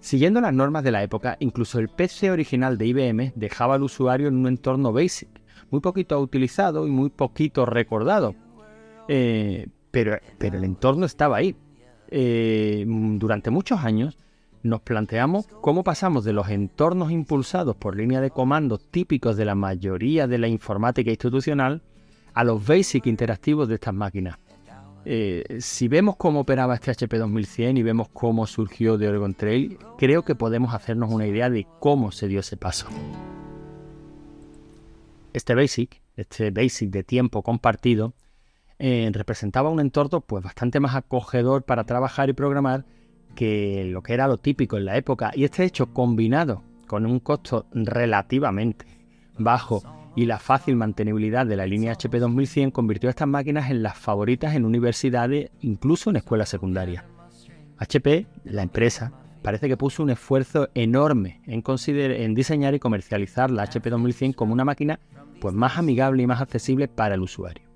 Siguiendo 0.00 0.40
las 0.40 0.54
normas 0.54 0.82
de 0.82 0.92
la 0.92 1.02
época, 1.02 1.36
incluso 1.40 1.78
el 1.78 1.90
PC 1.90 2.30
original 2.30 2.78
de 2.78 2.86
IBM 2.86 3.32
dejaba 3.36 3.74
al 3.74 3.82
usuario 3.82 4.28
en 4.28 4.36
un 4.38 4.46
entorno 4.46 4.94
BASIC, 4.94 5.28
muy 5.70 5.82
poquito 5.82 6.18
utilizado 6.18 6.86
y 6.86 6.90
muy 6.90 7.10
poquito 7.10 7.66
recordado. 7.66 8.34
Eh, 9.08 9.66
pero, 9.90 10.16
pero, 10.38 10.56
el 10.56 10.64
entorno 10.64 11.04
estaba 11.04 11.36
ahí. 11.36 11.54
Eh, 12.08 12.84
durante 12.86 13.50
muchos 13.50 13.80
años 13.80 14.16
nos 14.62 14.80
planteamos 14.80 15.46
cómo 15.60 15.84
pasamos 15.84 16.24
de 16.24 16.32
los 16.32 16.48
entornos 16.48 17.12
impulsados 17.12 17.76
por 17.76 17.94
línea 17.94 18.22
de 18.22 18.30
comando 18.30 18.78
típicos 18.78 19.36
de 19.36 19.44
la 19.44 19.54
mayoría 19.54 20.26
de 20.26 20.38
la 20.38 20.48
informática 20.48 21.10
institucional 21.10 21.82
a 22.32 22.42
los 22.42 22.66
BASIC 22.66 23.06
interactivos 23.06 23.68
de 23.68 23.74
estas 23.74 23.92
máquinas. 23.92 24.38
Eh, 25.04 25.58
si 25.60 25.88
vemos 25.88 26.16
cómo 26.16 26.40
operaba 26.40 26.74
este 26.74 26.90
HP 26.90 27.18
2100 27.18 27.76
y 27.78 27.82
vemos 27.82 28.08
cómo 28.10 28.46
surgió 28.46 28.98
de 28.98 29.08
Oregon 29.08 29.34
Trail, 29.34 29.78
creo 29.98 30.24
que 30.24 30.34
podemos 30.34 30.74
hacernos 30.74 31.10
una 31.10 31.26
idea 31.26 31.48
de 31.48 31.66
cómo 31.78 32.12
se 32.12 32.28
dio 32.28 32.40
ese 32.40 32.56
paso. 32.56 32.86
Este 35.32 35.54
Basic, 35.54 36.02
este 36.16 36.50
Basic 36.50 36.90
de 36.90 37.04
tiempo 37.04 37.42
compartido, 37.42 38.14
eh, 38.78 39.08
representaba 39.12 39.70
un 39.70 39.80
entorno 39.80 40.20
pues, 40.20 40.42
bastante 40.42 40.80
más 40.80 40.94
acogedor 40.94 41.64
para 41.64 41.84
trabajar 41.84 42.28
y 42.28 42.32
programar 42.32 42.84
que 43.34 43.84
lo 43.86 44.02
que 44.02 44.14
era 44.14 44.26
lo 44.26 44.38
típico 44.38 44.76
en 44.76 44.86
la 44.86 44.96
época. 44.96 45.30
Y 45.34 45.44
este 45.44 45.64
hecho 45.64 45.92
combinado 45.92 46.62
con 46.86 47.06
un 47.06 47.20
costo 47.20 47.66
relativamente 47.72 48.86
bajo 49.38 49.82
y 50.16 50.26
la 50.26 50.38
fácil 50.38 50.76
mantenibilidad 50.76 51.46
de 51.46 51.56
la 51.56 51.66
línea 51.66 51.92
HP 51.92 52.18
2100 52.18 52.70
convirtió 52.70 53.08
a 53.08 53.10
estas 53.10 53.28
máquinas 53.28 53.70
en 53.70 53.82
las 53.82 53.96
favoritas 53.96 54.54
en 54.54 54.64
universidades, 54.64 55.50
incluso 55.60 56.10
en 56.10 56.16
escuelas 56.16 56.48
secundarias. 56.48 57.04
HP, 57.78 58.26
la 58.44 58.62
empresa, 58.62 59.12
parece 59.42 59.68
que 59.68 59.76
puso 59.76 60.02
un 60.02 60.10
esfuerzo 60.10 60.68
enorme 60.74 61.40
en, 61.46 61.62
en 61.64 62.34
diseñar 62.34 62.74
y 62.74 62.78
comercializar 62.78 63.50
la 63.50 63.62
HP 63.62 63.90
2100 63.90 64.32
como 64.34 64.52
una 64.52 64.64
máquina 64.64 65.00
pues, 65.40 65.54
más 65.54 65.78
amigable 65.78 66.22
y 66.22 66.26
más 66.26 66.40
accesible 66.40 66.88
para 66.88 67.14
el 67.14 67.22
usuario. 67.22 67.70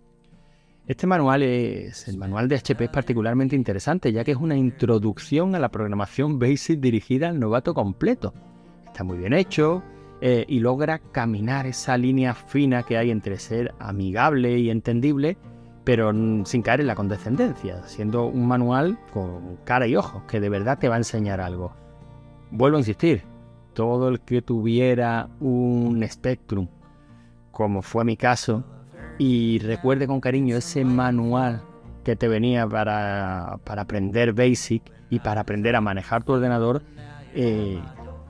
Este 0.87 1.07
manual 1.07 1.43
es 1.43 2.09
el 2.09 2.19
manual 2.19 2.47
de 2.47 2.57
HP 2.57 2.85
es 2.85 2.91
particularmente 2.91 3.57
interesante 3.57 4.12
ya 4.12 4.23
que 4.23 4.33
es 4.33 4.37
una 4.37 4.55
introducción 4.55 5.55
a 5.55 5.59
la 5.59 5.71
programación 5.71 6.38
BASIC 6.38 6.79
dirigida 6.79 7.31
al 7.31 7.41
novato 7.41 7.73
completo. 7.73 8.35
Está 8.85 9.03
muy 9.03 9.17
bien 9.17 9.33
hecho, 9.33 9.83
eh, 10.26 10.47
y 10.49 10.61
logra 10.61 11.00
caminar 11.00 11.66
esa 11.66 11.99
línea 11.99 12.33
fina 12.33 12.83
que 12.83 12.97
hay 12.97 13.11
entre 13.11 13.38
ser 13.38 13.75
amigable 13.78 14.59
y 14.59 14.71
entendible, 14.71 15.37
pero 15.85 16.14
sin 16.47 16.62
caer 16.62 16.81
en 16.81 16.87
la 16.87 16.95
condescendencia, 16.95 17.83
siendo 17.83 18.25
un 18.25 18.49
manual 18.49 18.99
con 19.12 19.59
cara 19.64 19.87
y 19.87 19.97
ojos, 19.97 20.23
que 20.26 20.40
de 20.40 20.49
verdad 20.49 20.78
te 20.78 20.88
va 20.88 20.95
a 20.95 20.97
enseñar 20.97 21.43
algo. 21.43 21.75
Vuelvo 22.50 22.78
a 22.78 22.81
insistir, 22.81 23.23
todo 23.75 24.09
el 24.09 24.21
que 24.21 24.40
tuviera 24.40 25.28
un 25.40 26.02
Spectrum, 26.11 26.69
como 27.50 27.83
fue 27.83 28.07
mi 28.07 28.16
caso, 28.16 28.64
y 29.19 29.59
recuerde 29.59 30.07
con 30.07 30.23
cariño 30.23 30.57
ese 30.57 30.87
manual 30.87 31.61
que 32.02 32.16
te 32.16 32.28
venía 32.28 32.66
para, 32.66 33.59
aprender 33.66 34.33
Basic 34.33 34.90
y 35.11 35.19
para 35.19 35.43
aprender 35.43 35.76
a 35.76 35.83
manejar 35.83 36.25
tu 36.25 36.33
ordenador, 36.33 36.83
eh, 37.35 37.78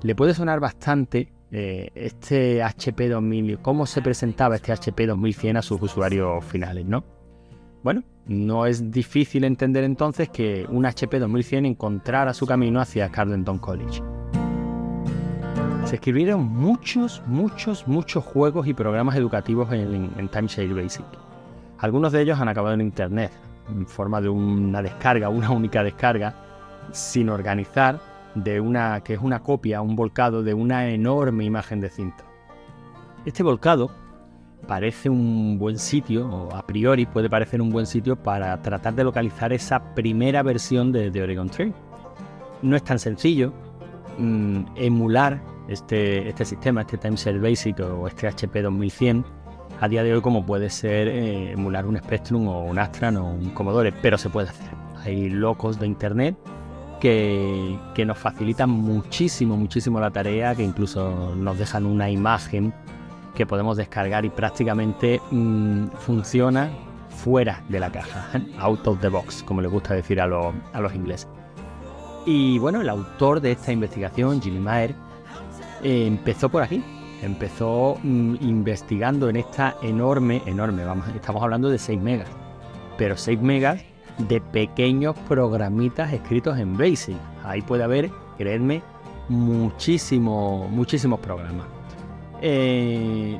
le 0.03 0.15
puede 0.17 0.35
sonar 0.35 0.59
bastante 0.59 1.31
eh, 1.57 1.93
este 1.95 2.65
HP 2.65 3.09
2000, 3.09 3.61
cómo 3.61 3.87
se 3.87 4.03
presentaba 4.03 4.57
este 4.57 4.73
HP 4.73 5.07
2100 5.07 5.59
a 5.59 5.63
sus 5.63 5.81
usuarios 5.81 6.45
finales, 6.45 6.85
¿no? 6.85 7.05
Bueno, 7.85 8.03
no 8.27 8.67
es 8.67 8.91
difícil 8.91 9.45
entender 9.45 9.85
entonces 9.85 10.29
que 10.31 10.67
un 10.69 10.85
HP 10.85 11.21
2100 11.21 11.67
encontrara 11.67 12.35
su 12.35 12.45
camino 12.45 12.81
hacia 12.81 13.09
Carleton 13.09 13.59
College. 13.59 14.03
Se 15.85 15.95
escribieron 15.95 16.43
muchos, 16.43 17.23
muchos, 17.27 17.87
muchos 17.87 18.25
juegos 18.25 18.67
y 18.67 18.75
programas 18.75 19.15
educativos 19.15 19.73
en, 19.73 20.11
en 20.19 20.29
Timeshare 20.29 20.75
Basic. 20.75 21.07
Algunos 21.79 22.11
de 22.11 22.23
ellos 22.23 22.41
han 22.41 22.49
acabado 22.49 22.75
en 22.75 22.81
Internet, 22.81 23.31
en 23.71 23.87
forma 23.87 24.21
de 24.21 24.29
una 24.29 24.83
descarga, 24.83 25.29
una 25.29 25.51
única 25.53 25.85
descarga, 25.85 26.35
sin 26.91 27.29
organizar, 27.29 28.01
de 28.35 28.61
una 28.61 29.03
que 29.03 29.15
es 29.15 29.21
una 29.21 29.43
copia, 29.43 29.81
un 29.81 29.97
volcado 29.97 30.43
de 30.43 30.55
una 30.55 30.89
enorme 30.89 31.45
imagen 31.45 31.81
de 31.81 31.91
cinta. 31.91 32.25
Este 33.25 33.43
volcado 33.43 33.91
parece 34.67 35.11
un 35.11 35.59
buen 35.59 35.79
sitio, 35.79 36.29
o 36.29 36.55
a 36.55 36.67
priori 36.67 37.07
puede 37.07 37.29
parecer 37.31 37.61
un 37.61 37.71
buen 37.71 37.87
sitio 37.87 38.17
para 38.17 38.61
tratar 38.63 38.95
de 38.95 39.05
localizar 39.05 39.53
esa 39.53 39.95
primera 39.95 40.43
versión 40.43 40.93
de, 40.93 41.23
Oregon 41.23 41.49
Trail. 41.49 41.75
No 42.63 42.77
es 42.77 42.85
tan 42.85 42.99
sencillo 42.99 43.53
mm, 44.19 44.65
emular 44.77 45.43
este, 45.69 46.29
este 46.29 46.45
sistema, 46.45 46.83
este 46.83 46.99
Timeshare 46.99 47.39
Basic 47.39 47.81
o 47.81 48.07
este 48.09 48.29
HP 48.29 48.63
2100 48.63 49.25
a 49.81 49.89
día 49.89 50.03
de 50.03 50.15
hoy 50.15 50.21
como 50.21 50.47
puede 50.47 50.71
ser 50.71 51.09
eh, 51.09 51.53
emular 51.53 51.87
un 51.87 51.99
Spectrum 51.99 52.49
o 52.49 52.65
un 52.65 52.79
Astran 52.79 53.17
o 53.17 53.27
un 53.27 53.51
Commodore, 53.51 53.93
pero 53.93 54.17
se 54.19 54.31
puede 54.31 54.49
hacer. 54.49 54.71
Hay 55.05 55.29
locos 55.29 55.79
de 55.79 55.87
internet 55.87 56.37
que, 57.05 58.05
nos 58.07 58.17
facilitan 58.17 58.71
muchísimo, 58.71 59.59
muchísimo 59.59 60.01
la 60.01 60.11
tarea, 60.11 60.55
que 60.55 60.63
incluso 60.63 61.35
nos 61.37 61.59
dejan 61.59 61.85
una 61.85 62.11
imagen 62.11 62.73
que 63.35 63.45
podemos 63.45 63.77
descargar 63.77 64.25
y 64.25 64.31
prácticamente 64.31 65.21
mm, 65.31 65.89
funciona 65.99 66.71
fuera 67.11 67.63
de 67.69 67.79
la 67.79 67.93
caja, 67.93 68.31
out 68.59 68.87
of 68.87 69.01
the 69.01 69.09
box, 69.09 69.43
como 69.43 69.61
le 69.61 69.69
gusta 69.69 69.93
decir 69.93 70.19
a, 70.19 70.25
a 70.25 70.81
los 70.81 70.95
ingleses. 70.95 71.29
Y 72.25 72.59
bueno, 72.59 72.81
el 72.81 72.89
autor 72.89 73.43
de 73.43 73.53
esta 73.53 73.71
investigación, 73.71 74.41
Jimmy 74.41 74.61
Mayer, 74.61 74.95
eh, 75.83 76.07
empezó 76.07 76.49
por 76.49 76.63
aquí. 76.63 76.83
Empezó 77.21 77.99
mm, 78.03 78.37
investigando 78.41 79.29
en 79.29 79.37
esta 79.37 79.77
enorme, 79.83 80.41
enorme, 80.47 80.85
vamos, 80.85 81.07
estamos 81.15 81.43
hablando 81.43 81.69
de 81.69 81.79
6 81.79 82.01
megas, 82.01 82.29
pero 82.97 83.17
6 83.17 83.41
megas 83.43 83.83
de 84.19 84.41
pequeños 84.41 85.17
programitas 85.29 86.13
escritos 86.13 86.59
en 86.59 86.77
Basic. 86.77 87.17
Ahí 87.45 87.63
puede 87.63 87.85
haber, 87.85 88.11
creedme, 88.39 88.83
muchísimo, 89.29 90.69
muchísimos 90.69 91.21
programas. 91.21 91.67
Eh, 92.41 93.39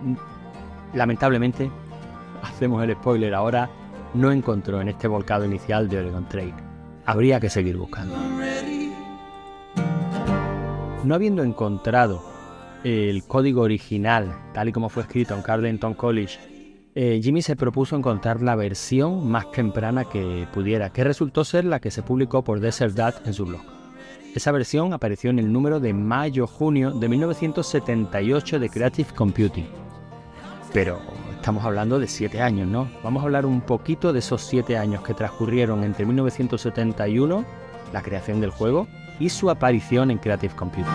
lamentablemente, 0.95 1.71
hacemos 2.43 2.83
el 2.83 2.95
spoiler 2.95 3.35
ahora, 3.35 3.71
no 4.15 4.31
encontró 4.31 4.81
en 4.81 4.89
este 4.89 5.09
volcado 5.09 5.45
inicial 5.45 5.89
de 5.89 5.99
Oregon 5.99 6.29
Trail. 6.29 6.55
Habría 7.07 7.41
que 7.41 7.51
seguir 7.51 7.77
buscando. 7.77 8.17
No 11.05 11.15
habiendo 11.15 11.43
encontrado 11.43 12.25
el 12.83 13.25
código 13.25 13.63
original, 13.63 14.35
tal 14.55 14.69
y 14.69 14.73
como 14.73 14.89
fue 14.89 15.03
escrito 15.03 15.35
en 15.35 15.43
Carleton 15.43 15.95
College, 15.95 16.39
eh, 16.97 17.21
Jimmy 17.21 17.43
se 17.43 17.57
propuso 17.57 17.97
encontrar 17.97 18.41
la 18.41 18.55
versión 18.55 19.29
más 19.29 19.51
temprana 19.51 20.05
que 20.05 20.47
pudiera, 20.53 20.91
que 20.91 21.03
resultó 21.03 21.45
ser 21.45 21.65
la 21.65 21.81
que 21.81 21.91
se 21.91 22.03
publicó 22.03 22.45
por 22.45 22.61
Desert 22.61 22.95
Dad 22.95 23.15
en 23.27 23.35
su 23.35 23.47
blog. 23.47 23.63
Esa 24.35 24.53
versión 24.53 24.93
apareció 24.93 25.31
en 25.31 25.41
el 25.41 25.53
número 25.53 25.81
de 25.81 25.93
mayo-junio 25.93 26.93
de 26.93 27.09
1978 27.09 28.61
de 28.61 28.69
Creative 28.69 29.09
Computing. 29.13 29.67
Pero 30.73 31.01
estamos 31.35 31.65
hablando 31.65 31.99
de 31.99 32.07
siete 32.07 32.41
años, 32.41 32.69
¿no? 32.69 32.89
Vamos 33.03 33.23
a 33.23 33.27
hablar 33.27 33.45
un 33.45 33.61
poquito 33.61 34.13
de 34.13 34.21
esos 34.21 34.43
siete 34.43 34.79
años 34.79 35.03
que 35.03 35.15
transcurrieron 35.15 35.83
entre 35.83 36.07
1971, 36.07 37.45
la 37.93 38.03
creación 38.03 38.41
del 38.41 38.51
juego, 38.51 38.87
y 39.19 39.31
su 39.31 39.51
aparición 39.51 40.13
en 40.13 40.19
Creative 40.19 40.55
Computing. 40.55 40.87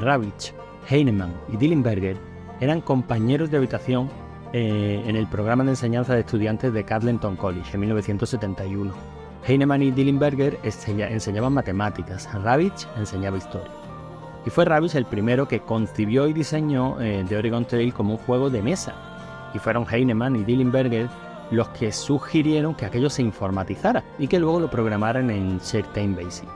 Ravitch, 0.00 0.54
Heinemann 0.88 1.32
y 1.52 1.56
Dillenberger 1.56 2.31
eran 2.62 2.80
compañeros 2.80 3.50
de 3.50 3.56
habitación 3.56 4.08
eh, 4.52 5.02
en 5.04 5.16
el 5.16 5.26
programa 5.26 5.64
de 5.64 5.70
enseñanza 5.70 6.14
de 6.14 6.20
estudiantes 6.20 6.72
de 6.72 6.84
Carleton 6.84 7.34
College 7.34 7.70
en 7.74 7.80
1971 7.80 8.92
Heinemann 9.44 9.82
y 9.82 9.90
Dillenberger 9.90 10.60
enseñaban 10.62 11.52
matemáticas, 11.52 12.32
Ravitch 12.32 12.86
enseñaba 12.96 13.38
historia. 13.38 13.72
Y 14.46 14.50
fue 14.50 14.64
Ravitch 14.64 14.94
el 14.94 15.06
primero 15.06 15.48
que 15.48 15.58
concibió 15.58 16.28
y 16.28 16.32
diseñó 16.32 17.00
eh, 17.00 17.24
The 17.28 17.38
Oregon 17.38 17.64
Trail 17.64 17.92
como 17.92 18.12
un 18.12 18.18
juego 18.18 18.48
de 18.48 18.62
mesa. 18.62 18.94
Y 19.52 19.58
fueron 19.58 19.84
Heinemann 19.90 20.36
y 20.36 20.44
Dillenberger 20.44 21.08
los 21.50 21.68
que 21.70 21.90
sugirieron 21.90 22.76
que 22.76 22.86
aquello 22.86 23.10
se 23.10 23.22
informatizara 23.22 24.04
y 24.20 24.28
que 24.28 24.38
luego 24.38 24.60
lo 24.60 24.70
programaran 24.70 25.30
en 25.30 25.58
Certain 25.58 26.14
Basic. 26.14 26.48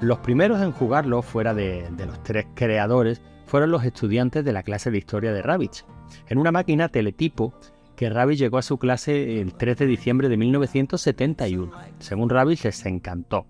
Los 0.00 0.18
primeros 0.18 0.62
en 0.62 0.70
jugarlo, 0.70 1.22
fuera 1.22 1.54
de 1.54 1.90
los 2.06 2.22
tres 2.22 2.46
creadores, 2.54 3.20
fueron 3.48 3.70
los 3.70 3.84
estudiantes 3.84 4.44
de 4.44 4.52
la 4.52 4.62
clase 4.62 4.90
de 4.90 4.98
historia 4.98 5.32
de 5.32 5.42
Ravitch, 5.42 5.84
en 6.28 6.38
una 6.38 6.52
máquina 6.52 6.88
teletipo 6.88 7.54
que 7.96 8.10
Rabbit 8.10 8.38
llegó 8.38 8.58
a 8.58 8.62
su 8.62 8.78
clase 8.78 9.40
el 9.40 9.54
3 9.54 9.78
de 9.78 9.86
diciembre 9.86 10.28
de 10.28 10.36
1971. 10.36 11.72
Según 11.98 12.30
Rabbit, 12.30 12.62
les 12.62 12.86
encantó. 12.86 13.46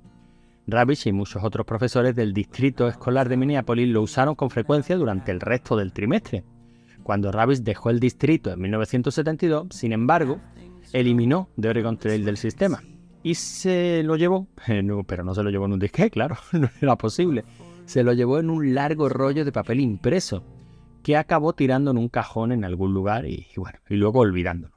Rabbit 0.66 1.06
y 1.06 1.12
muchos 1.12 1.44
otros 1.44 1.66
profesores 1.66 2.16
del 2.16 2.32
distrito 2.32 2.88
escolar 2.88 3.28
de 3.28 3.36
Minneapolis 3.36 3.88
lo 3.88 4.00
usaron 4.00 4.34
con 4.34 4.48
frecuencia 4.48 4.96
durante 4.96 5.32
el 5.32 5.40
resto 5.40 5.76
del 5.76 5.92
trimestre. 5.92 6.44
Cuando 7.02 7.30
Rabbit 7.30 7.58
dejó 7.58 7.90
el 7.90 8.00
distrito 8.00 8.50
en 8.50 8.60
1972, 8.60 9.66
sin 9.70 9.92
embargo, 9.92 10.40
eliminó 10.92 11.50
The 11.60 11.68
Oregon 11.68 11.98
Trail 11.98 12.24
del 12.24 12.36
sistema 12.36 12.82
y 13.22 13.34
se 13.34 14.02
lo 14.04 14.16
llevó, 14.16 14.48
pero 15.06 15.24
no 15.24 15.34
se 15.34 15.42
lo 15.42 15.50
llevó 15.50 15.66
en 15.66 15.72
un 15.74 15.78
disque, 15.78 16.10
claro, 16.10 16.36
no 16.52 16.70
era 16.80 16.96
posible. 16.96 17.44
Se 17.88 18.04
lo 18.04 18.12
llevó 18.12 18.38
en 18.38 18.50
un 18.50 18.74
largo 18.74 19.08
rollo 19.08 19.46
de 19.46 19.50
papel 19.50 19.80
impreso 19.80 20.44
que 21.02 21.16
acabó 21.16 21.54
tirando 21.54 21.90
en 21.90 21.96
un 21.96 22.10
cajón 22.10 22.52
en 22.52 22.62
algún 22.66 22.92
lugar 22.92 23.24
y, 23.24 23.46
bueno, 23.56 23.78
y 23.88 23.94
luego 23.94 24.18
olvidándolo. 24.18 24.74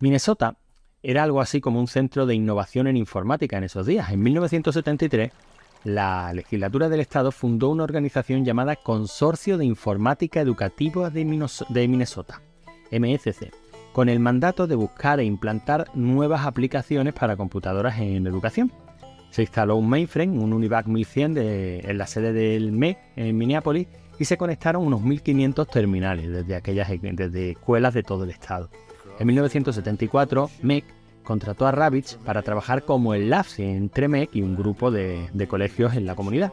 Minnesota 0.00 0.58
era 1.02 1.22
algo 1.22 1.40
así 1.40 1.62
como 1.62 1.80
un 1.80 1.88
centro 1.88 2.26
de 2.26 2.34
innovación 2.34 2.88
en 2.88 2.98
informática 2.98 3.56
en 3.56 3.64
esos 3.64 3.86
días. 3.86 4.12
En 4.12 4.22
1973, 4.22 5.32
la 5.84 6.30
legislatura 6.34 6.90
del 6.90 7.00
estado 7.00 7.32
fundó 7.32 7.70
una 7.70 7.84
organización 7.84 8.44
llamada 8.44 8.76
Consorcio 8.76 9.56
de 9.56 9.64
Informática 9.64 10.42
Educativa 10.42 11.08
de 11.08 11.24
Minnesota, 11.24 12.42
MSC, 12.90 13.50
con 13.94 14.10
el 14.10 14.20
mandato 14.20 14.66
de 14.66 14.74
buscar 14.74 15.20
e 15.20 15.24
implantar 15.24 15.86
nuevas 15.94 16.44
aplicaciones 16.44 17.14
para 17.14 17.38
computadoras 17.38 17.98
en 17.98 18.26
educación. 18.26 18.70
Se 19.32 19.40
instaló 19.40 19.76
un 19.76 19.88
mainframe, 19.88 20.38
un 20.38 20.52
Univac 20.52 20.86
1100 20.86 21.38
en 21.38 21.98
la 21.98 22.06
sede 22.06 22.34
del 22.34 22.70
MEC 22.70 22.98
en 23.16 23.34
Minneapolis 23.34 23.88
y 24.18 24.26
se 24.26 24.36
conectaron 24.36 24.86
unos 24.86 25.00
1.500 25.00 25.66
terminales 25.70 26.30
desde, 26.30 26.54
aquellas, 26.54 26.90
desde 27.00 27.52
escuelas 27.52 27.94
de 27.94 28.02
todo 28.02 28.24
el 28.24 28.30
estado. 28.30 28.68
En 29.18 29.26
1974, 29.26 30.50
MEC 30.60 30.84
contrató 31.24 31.66
a 31.66 31.72
Ravitch 31.72 32.18
para 32.18 32.42
trabajar 32.42 32.84
como 32.84 33.14
enlace 33.14 33.64
entre 33.74 34.06
MEC 34.06 34.36
y 34.36 34.42
un 34.42 34.54
grupo 34.54 34.90
de, 34.90 35.30
colegios 35.48 35.94
en 35.94 36.04
la 36.04 36.14
comunidad. 36.14 36.52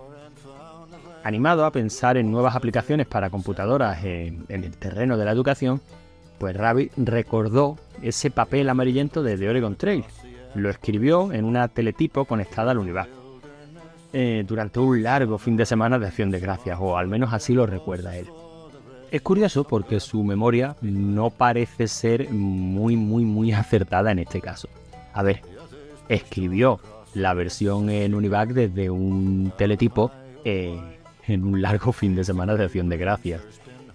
Animado 1.26 1.66
a 1.66 1.74
pensar 1.74 2.16
en 2.16 2.32
nuevas 2.32 2.56
aplicaciones 2.56 3.08
para 3.08 3.30
computadoras 3.30 4.06
en, 4.06 4.46
el 4.48 4.72
terreno 4.78 5.18
de 5.18 5.26
la 5.26 5.32
educación, 5.32 5.82
pues 6.38 6.56
Rabbit 6.56 6.94
recordó 6.96 7.78
ese 8.02 8.32
papel 8.32 8.70
amarillento 8.70 9.22
de 9.22 9.38
The 9.38 9.50
Oregon 9.50 9.76
Trail, 9.76 10.06
lo 10.56 10.70
escribió 10.70 11.32
en 11.32 11.46
una 11.46 11.68
teletipo 11.68 12.26
conectada 12.26 12.72
al 12.72 12.78
Univac. 12.78 13.10
Eh, 14.12 14.44
durante 14.48 14.80
un 14.80 15.04
largo 15.04 15.38
fin 15.38 15.56
de 15.56 15.68
semana 15.68 16.00
de 16.00 16.08
acción 16.08 16.32
de 16.32 16.40
gracias, 16.40 16.80
o 16.82 16.98
al 16.98 17.08
menos 17.08 17.32
así 17.32 17.54
lo 17.54 17.68
recuerda 17.68 18.18
él. 18.18 18.28
Es 19.12 19.22
curioso 19.22 19.64
porque 19.64 20.00
su 20.00 20.24
memoria 20.24 20.76
no 20.82 21.30
parece 21.30 21.88
ser 21.88 22.30
muy, 22.30 22.96
muy, 22.96 23.24
muy 23.24 23.52
acertada 23.52 24.12
en 24.12 24.20
este 24.20 24.42
caso. 24.42 24.68
A 25.14 25.22
ver, 25.22 25.42
escribió 26.08 26.80
la 27.14 27.34
versión 27.34 27.90
en 27.90 28.16
Univac 28.16 28.50
desde 28.50 28.90
un 28.90 29.52
teletipo 29.58 30.12
eh, 30.44 30.80
en 31.28 31.44
un 31.44 31.62
largo 31.62 31.92
fin 31.92 32.16
de 32.16 32.24
semana 32.24 32.56
de 32.56 32.66
acción 32.66 32.90
de 32.90 32.98
gracias, 32.98 33.42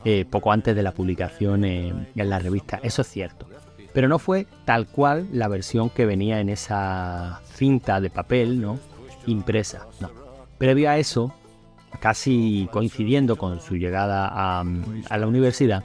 eh, 0.04 0.24
poco 0.28 0.52
antes 0.52 0.76
de 0.76 0.82
la 0.82 0.92
publicación 0.92 1.64
en 1.64 2.06
la 2.14 2.38
revista, 2.38 2.78
eso 2.82 3.02
es 3.02 3.08
cierto 3.08 3.46
pero 3.94 4.08
no 4.08 4.18
fue 4.18 4.46
tal 4.66 4.86
cual 4.88 5.28
la 5.32 5.48
versión 5.48 5.88
que 5.88 6.04
venía 6.04 6.40
en 6.40 6.50
esa 6.50 7.40
cinta 7.54 8.00
de 8.00 8.10
papel, 8.10 8.60
¿no? 8.60 8.78
Impresa, 9.26 9.86
no. 10.00 10.10
Previo 10.58 10.90
a 10.90 10.98
eso, 10.98 11.32
casi 12.00 12.68
coincidiendo 12.72 13.36
con 13.36 13.60
su 13.60 13.76
llegada 13.76 14.28
a, 14.60 14.64
la 15.16 15.26
universidad, 15.26 15.84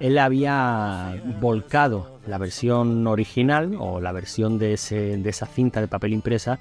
él 0.00 0.18
había 0.18 1.16
volcado 1.40 2.18
la 2.26 2.38
versión 2.38 3.06
original 3.06 3.76
o 3.78 4.00
la 4.00 4.10
versión 4.10 4.58
de, 4.58 4.72
esa 4.74 5.46
cinta 5.46 5.80
de 5.80 5.86
papel 5.86 6.12
impresa 6.12 6.58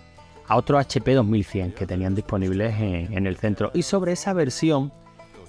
a 0.47 0.57
otro 0.57 0.77
HP 0.77 1.15
2100 1.15 1.71
que 1.71 1.87
tenían 1.87 2.13
disponibles 2.13 2.79
en, 2.79 3.25
el 3.25 3.35
centro. 3.37 3.71
Y 3.73 3.81
sobre 3.81 4.11
esa 4.11 4.33
versión, 4.33 4.91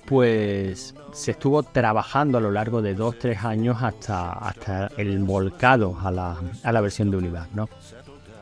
pues 0.07 0.95
se 1.13 1.31
estuvo 1.33 1.63
trabajando 1.63 2.39
a 2.39 2.41
lo 2.41 2.51
largo 2.51 2.83
de 2.83 2.97
2-3 2.97 3.45
años 3.45 3.83
hasta, 3.83 4.33
hasta 4.33 4.89
el 4.97 5.19
volcado 5.21 5.97
a 6.03 6.11
la, 6.11 6.37
a 6.63 6.73
la 6.73 6.81
versión 6.81 7.11
de 7.11 7.17
Univac, 7.17 7.51
¿no? 7.53 7.69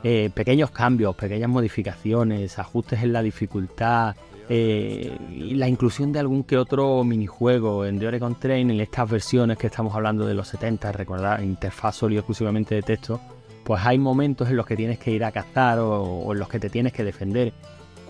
Eh, 0.02 0.30
pequeños 0.32 0.70
cambios, 0.70 1.14
pequeñas 1.14 1.50
modificaciones, 1.50 2.58
ajustes 2.58 3.02
en 3.02 3.12
la 3.12 3.22
dificultad 3.22 4.16
eh, 4.48 5.16
y 5.30 5.54
la 5.54 5.68
inclusión 5.68 6.10
de 6.10 6.20
algún 6.20 6.42
que 6.42 6.56
otro 6.56 7.04
minijuego 7.04 7.84
en 7.84 7.98
The 7.98 8.08
Oregon 8.08 8.34
Train 8.34 8.70
en 8.70 8.80
estas 8.80 9.10
versiones 9.10 9.58
que 9.58 9.66
estamos 9.66 9.94
hablando 9.94 10.26
de 10.26 10.34
los 10.34 10.48
70, 10.48 10.90
recordar 10.92 11.44
interfaz 11.44 11.96
solo 11.96 12.14
exclusivamente 12.14 12.74
de 12.74 12.82
texto, 12.82 13.20
pues 13.62 13.80
hay 13.84 13.98
momentos 13.98 14.48
en 14.48 14.56
los 14.56 14.66
que 14.66 14.74
tienes 14.74 14.98
que 14.98 15.10
ir 15.10 15.22
a 15.22 15.32
cazar 15.32 15.78
o, 15.78 16.32
en 16.32 16.38
los 16.38 16.48
que 16.48 16.58
te 16.58 16.70
tienes 16.70 16.92
que 16.94 17.04
defender. 17.04 17.52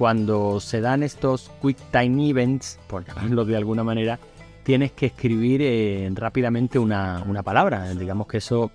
Cuando 0.00 0.58
se 0.60 0.80
dan 0.80 1.02
estos 1.02 1.50
Quick 1.60 1.76
Time 1.92 2.30
Events, 2.30 2.78
por 2.86 3.04
llamarlo 3.04 3.44
de 3.44 3.54
alguna 3.54 3.84
manera, 3.84 4.18
tienes 4.62 4.92
que 4.92 5.04
escribir 5.04 5.60
eh, 5.60 6.10
rápidamente 6.14 6.78
una, 6.78 7.22
palabra. 7.44 7.92
Digamos 7.92 8.26
que 8.26 8.38
eso 8.38 8.70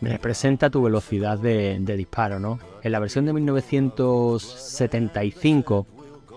representa 0.00 0.70
tu 0.70 0.82
velocidad 0.82 1.38
de, 1.38 1.78
disparo, 1.98 2.40
¿no? 2.40 2.58
En 2.82 2.92
la 2.92 2.98
versión 2.98 3.26
de 3.26 3.34
1975, 3.34 5.86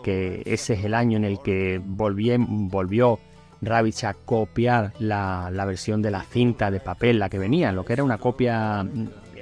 que 0.03 0.43
ese 0.45 0.73
es 0.73 0.83
el 0.83 0.93
año 0.93 1.15
en 1.15 1.23
el 1.23 1.39
que 1.39 1.79
volvió, 1.81 2.35
volvió 2.37 3.19
a 3.65 4.13
copiar 4.25 4.91
la, 4.99 5.51
la, 5.53 5.63
versión 5.63 6.01
de 6.01 6.11
la 6.11 6.23
cinta 6.23 6.69
de 6.69 6.81
papel, 6.81 7.17
la 7.17 7.29
que 7.29 7.39
venía, 7.39 7.71
lo 7.71 7.85
que 7.85 7.93
era 7.93 8.03
una 8.03 8.17
copia 8.17 8.85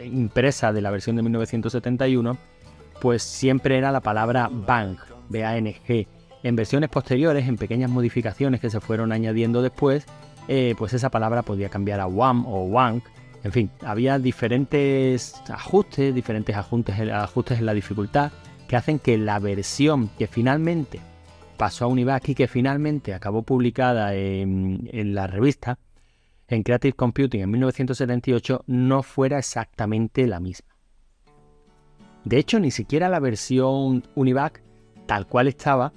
impresa 0.04 0.72
de 0.72 0.82
la 0.82 0.92
versión 0.92 1.16
de 1.16 1.24
1971, 1.24 2.51
pues 3.02 3.24
siempre 3.24 3.78
era 3.78 3.92
la 3.92 4.00
palabra 4.00 4.48
Bang, 4.52 4.96
B-A-N-G. 5.30 6.08
En 6.44 6.56
versiones 6.56 6.90
posteriores, 6.90 7.48
en 7.48 7.58
pequeñas 7.58 7.90
modificaciones 7.90 8.62
que 8.62 8.70
se 8.70 8.80
fueron 8.80 9.12
añadiendo 9.12 9.64
después, 9.64 10.06
eh, 10.48 10.76
pues 10.78 10.94
esa 10.94 11.10
palabra 11.10 11.42
podía 11.42 11.70
cambiar 11.70 12.00
a 12.00 12.06
Wam 12.06 12.46
o 12.46 12.66
Wang. 12.66 13.02
En 13.44 13.52
fin, 13.52 13.72
había 13.84 14.20
diferentes 14.20 15.42
ajustes, 15.50 16.14
diferentes 16.14 16.56
ajustes, 16.56 17.10
ajustes 17.10 17.60
en 17.60 17.66
la 17.66 17.74
dificultad 17.74 18.32
que 18.68 18.76
hacen 18.76 19.00
que 19.00 19.18
la 19.18 19.40
versión 19.40 20.10
que 20.20 20.28
finalmente 20.28 21.00
pasó 21.58 21.86
a 21.86 21.88
Univac 21.88 22.30
y 22.30 22.36
que 22.36 22.48
finalmente 22.48 23.16
acabó 23.16 23.42
publicada 23.42 24.14
en 24.14 25.16
la 25.16 25.26
revista, 25.26 25.80
en 26.48 26.64
Creative 26.64 26.94
Computing 26.94 27.42
en 27.42 27.50
1978 27.50 28.64
no 28.68 29.02
fuera 29.04 29.40
exactamente 29.40 30.28
la 30.28 30.40
misma. 30.40 30.71
De 32.26 32.38
hecho, 32.38 32.60
ni 32.60 32.72
siquiera 32.72 33.10
la 33.10 33.20
versión 33.20 34.04
Univac, 34.16 34.62
tal 35.08 35.28
cual 35.28 35.48
estaba, 35.48 35.94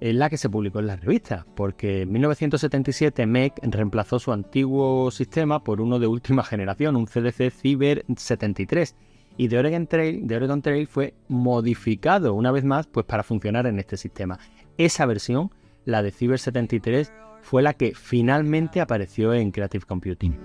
es 0.00 0.14
la 0.14 0.30
que 0.30 0.36
se 0.36 0.48
publicó 0.48 0.78
en 0.78 0.86
la 0.86 0.96
revista, 0.96 1.46
porque 1.54 2.02
en 2.02 2.12
1977 2.12 3.26
MEC 3.26 3.54
reemplazó 3.62 4.18
su 4.18 4.32
antiguo 4.32 5.10
sistema 5.10 5.62
por 5.62 5.80
uno 5.80 5.98
de 5.98 6.06
última 6.06 6.44
generación, 6.44 6.96
un 6.96 7.06
CDC 7.06 7.50
Cyber 7.50 8.04
73, 8.16 8.94
y 9.36 9.48
The 9.48 9.58
Oregon 9.58 9.86
Trail, 9.86 10.32
Oregon 10.32 10.62
Trail 10.62 10.86
fue 10.86 11.14
modificado 11.28 12.34
una 12.34 12.50
vez 12.50 12.64
más 12.64 12.86
pues, 12.88 13.06
para 13.06 13.22
funcionar 13.22 13.66
en 13.66 13.78
este 13.78 13.96
sistema. 13.96 14.38
Esa 14.78 15.06
versión, 15.06 15.50
la 15.84 16.02
de 16.02 16.10
Cyber 16.10 16.38
73, 16.38 17.12
fue 17.42 17.62
la 17.62 17.74
que 17.74 17.94
finalmente 17.94 18.80
apareció 18.80 19.32
en 19.32 19.52
Creative 19.52 19.84
Computing. 19.86 20.36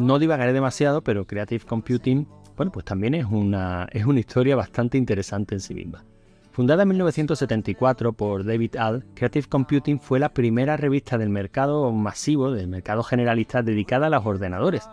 No 0.00 0.18
divagaré 0.18 0.54
demasiado, 0.54 1.02
pero 1.02 1.26
Creative 1.26 1.62
Computing, 1.66 2.26
bueno, 2.56 2.72
pues 2.72 2.86
también 2.86 3.14
es 3.14 3.26
una, 3.26 3.86
es 3.92 4.06
una 4.06 4.18
historia 4.18 4.56
bastante 4.56 4.96
interesante 4.96 5.54
en 5.54 5.60
sí 5.60 5.74
misma. 5.74 6.06
Fundada 6.52 6.84
en 6.84 6.88
1974 6.88 8.14
por 8.14 8.46
David 8.46 8.76
All, 8.80 9.04
Creative 9.14 9.46
Computing 9.46 10.00
fue 10.00 10.18
la 10.18 10.32
primera 10.32 10.78
revista 10.78 11.18
del 11.18 11.28
mercado 11.28 11.92
masivo, 11.92 12.50
del 12.50 12.66
mercado 12.66 13.02
generalista 13.02 13.62
dedicada 13.62 14.06
a 14.06 14.10
los 14.10 14.24
ordenadores, 14.24 14.88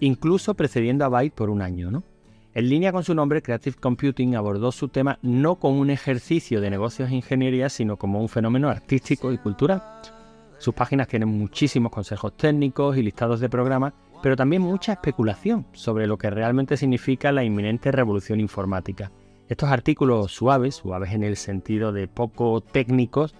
incluso 0.00 0.54
precediendo 0.54 1.04
a 1.04 1.08
Byte 1.08 1.34
por 1.34 1.50
un 1.50 1.60
año, 1.60 1.90
¿no? 1.90 2.02
En 2.54 2.70
línea 2.70 2.90
con 2.90 3.04
su 3.04 3.14
nombre, 3.14 3.42
Creative 3.42 3.76
Computing 3.78 4.34
abordó 4.34 4.72
su 4.72 4.88
tema 4.88 5.18
no 5.20 5.56
como 5.56 5.78
un 5.78 5.90
ejercicio 5.90 6.62
de 6.62 6.70
negocios 6.70 7.10
e 7.10 7.16
ingeniería, 7.16 7.68
sino 7.68 7.98
como 7.98 8.22
un 8.22 8.30
fenómeno 8.30 8.70
artístico 8.70 9.30
y 9.30 9.36
cultural. 9.36 9.82
Sus 10.56 10.74
páginas 10.74 11.06
tienen 11.06 11.28
muchísimos 11.28 11.92
consejos 11.92 12.34
técnicos 12.36 12.96
y 12.96 13.02
listados 13.02 13.40
de 13.40 13.50
programas, 13.50 13.92
pero 14.22 14.36
también 14.36 14.62
mucha 14.62 14.92
especulación 14.92 15.66
sobre 15.72 16.06
lo 16.06 16.18
que 16.18 16.30
realmente 16.30 16.76
significa 16.76 17.32
la 17.32 17.44
inminente 17.44 17.92
revolución 17.92 18.40
informática. 18.40 19.10
Estos 19.48 19.70
artículos 19.70 20.32
suaves, 20.32 20.76
suaves 20.76 21.12
en 21.12 21.24
el 21.24 21.36
sentido 21.36 21.92
de 21.92 22.06
poco 22.06 22.60
técnicos, 22.60 23.34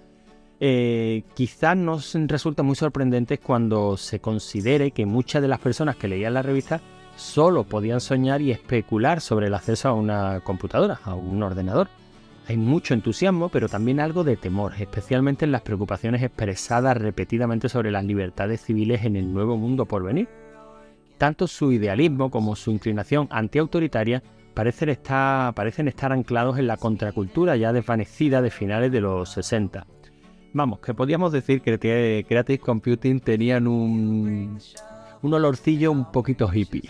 eh, 0.61 1.23
quizás 1.35 1.77
nos 1.77 2.15
resultan 2.27 2.67
muy 2.67 2.75
sorprendentes 2.75 3.39
cuando 3.41 3.97
se 3.97 4.21
considere 4.21 4.91
que 4.91 5.07
muchas 5.07 5.43
de 5.43 5.49
las 5.49 5.61
personas 5.61 5.97
que 5.97 6.09
leían 6.09 6.35
la 6.35 6.43
revista 6.43 6.81
solo 7.17 7.65
podían 7.65 8.01
soñar 8.01 8.41
y 8.41 8.53
especular 8.53 9.21
sobre 9.21 9.49
el 9.49 9.55
acceso 9.55 9.89
a 9.89 9.93
una 9.93 10.41
computadora, 10.41 11.01
a 11.05 11.15
un 11.15 11.43
ordenador. 11.43 11.89
Hay 12.49 12.57
mucho 12.57 12.95
entusiasmo, 12.95 13.51
pero 13.51 13.69
también 13.69 14.01
algo 14.01 14.25
de 14.25 14.37
temor, 14.37 14.73
especialmente 14.79 15.45
en 15.45 15.53
las 15.53 15.61
preocupaciones 15.61 16.23
expresadas 16.23 16.97
repetidamente 16.97 17.69
sobre 17.69 17.91
las 17.91 18.05
libertades 18.05 18.63
civiles 18.63 19.05
en 19.05 19.17
el 19.17 19.33
nuevo 19.33 19.59
mundo 19.59 19.85
por 19.85 20.03
venir. 20.03 20.29
Tanto 21.19 21.49
su 21.49 21.73
idealismo 21.73 22.31
como 22.31 22.55
su 22.55 22.71
inclinación 22.71 23.27
antiautoritaria 23.31 24.23
parecen 24.55 24.89
estar, 24.89 25.53
parecen 25.55 25.89
estar 25.89 26.13
anclados 26.13 26.59
en 26.59 26.69
la 26.69 26.77
contracultura 26.77 27.57
ya 27.57 27.73
desvanecida 27.73 28.41
de 28.41 28.51
finales 28.51 28.93
de 28.93 29.01
los 29.01 29.31
60. 29.31 29.87
Vamos, 30.53 30.79
que 30.81 30.95
podíamos 30.95 31.33
decir 31.33 31.61
que 31.61 32.25
Creative 32.27 32.59
Computing 32.59 33.21
tenían 33.21 33.67
un, 33.67 34.59
un 35.23 35.35
olorcillo 35.35 35.93
un 35.93 36.11
poquito 36.11 36.49
hippie. 36.53 36.89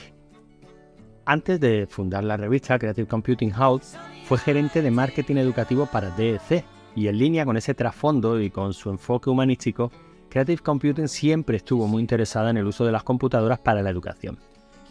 Antes 1.25 1.61
de 1.61 1.87
fundar 1.87 2.25
la 2.25 2.37
revista 2.37 2.79
Creative 2.79 3.09
Computing 3.09 3.51
House, 3.51 3.97
fue 4.25 4.39
gerente 4.39 4.81
de 4.81 4.91
marketing 4.91 5.37
educativo 5.37 5.87
para 5.87 6.11
DEC 6.11 6.65
y 6.95 7.09
en 7.09 7.19
línea 7.19 7.45
con 7.45 7.57
ese 7.57 7.75
trasfondo 7.75 8.41
y 8.41 8.51
con 8.51 8.73
su 8.73 8.91
enfoque 8.91 9.31
humanístico, 9.31 9.91
Creative 10.29 10.63
Computing 10.63 11.09
siempre 11.09 11.57
estuvo 11.57 11.87
muy 11.87 12.01
interesada 12.01 12.51
en 12.51 12.59
el 12.59 12.67
uso 12.67 12.85
de 12.85 12.93
las 12.93 13.03
computadoras 13.03 13.59
para 13.59 13.83
la 13.83 13.91
educación, 13.91 14.39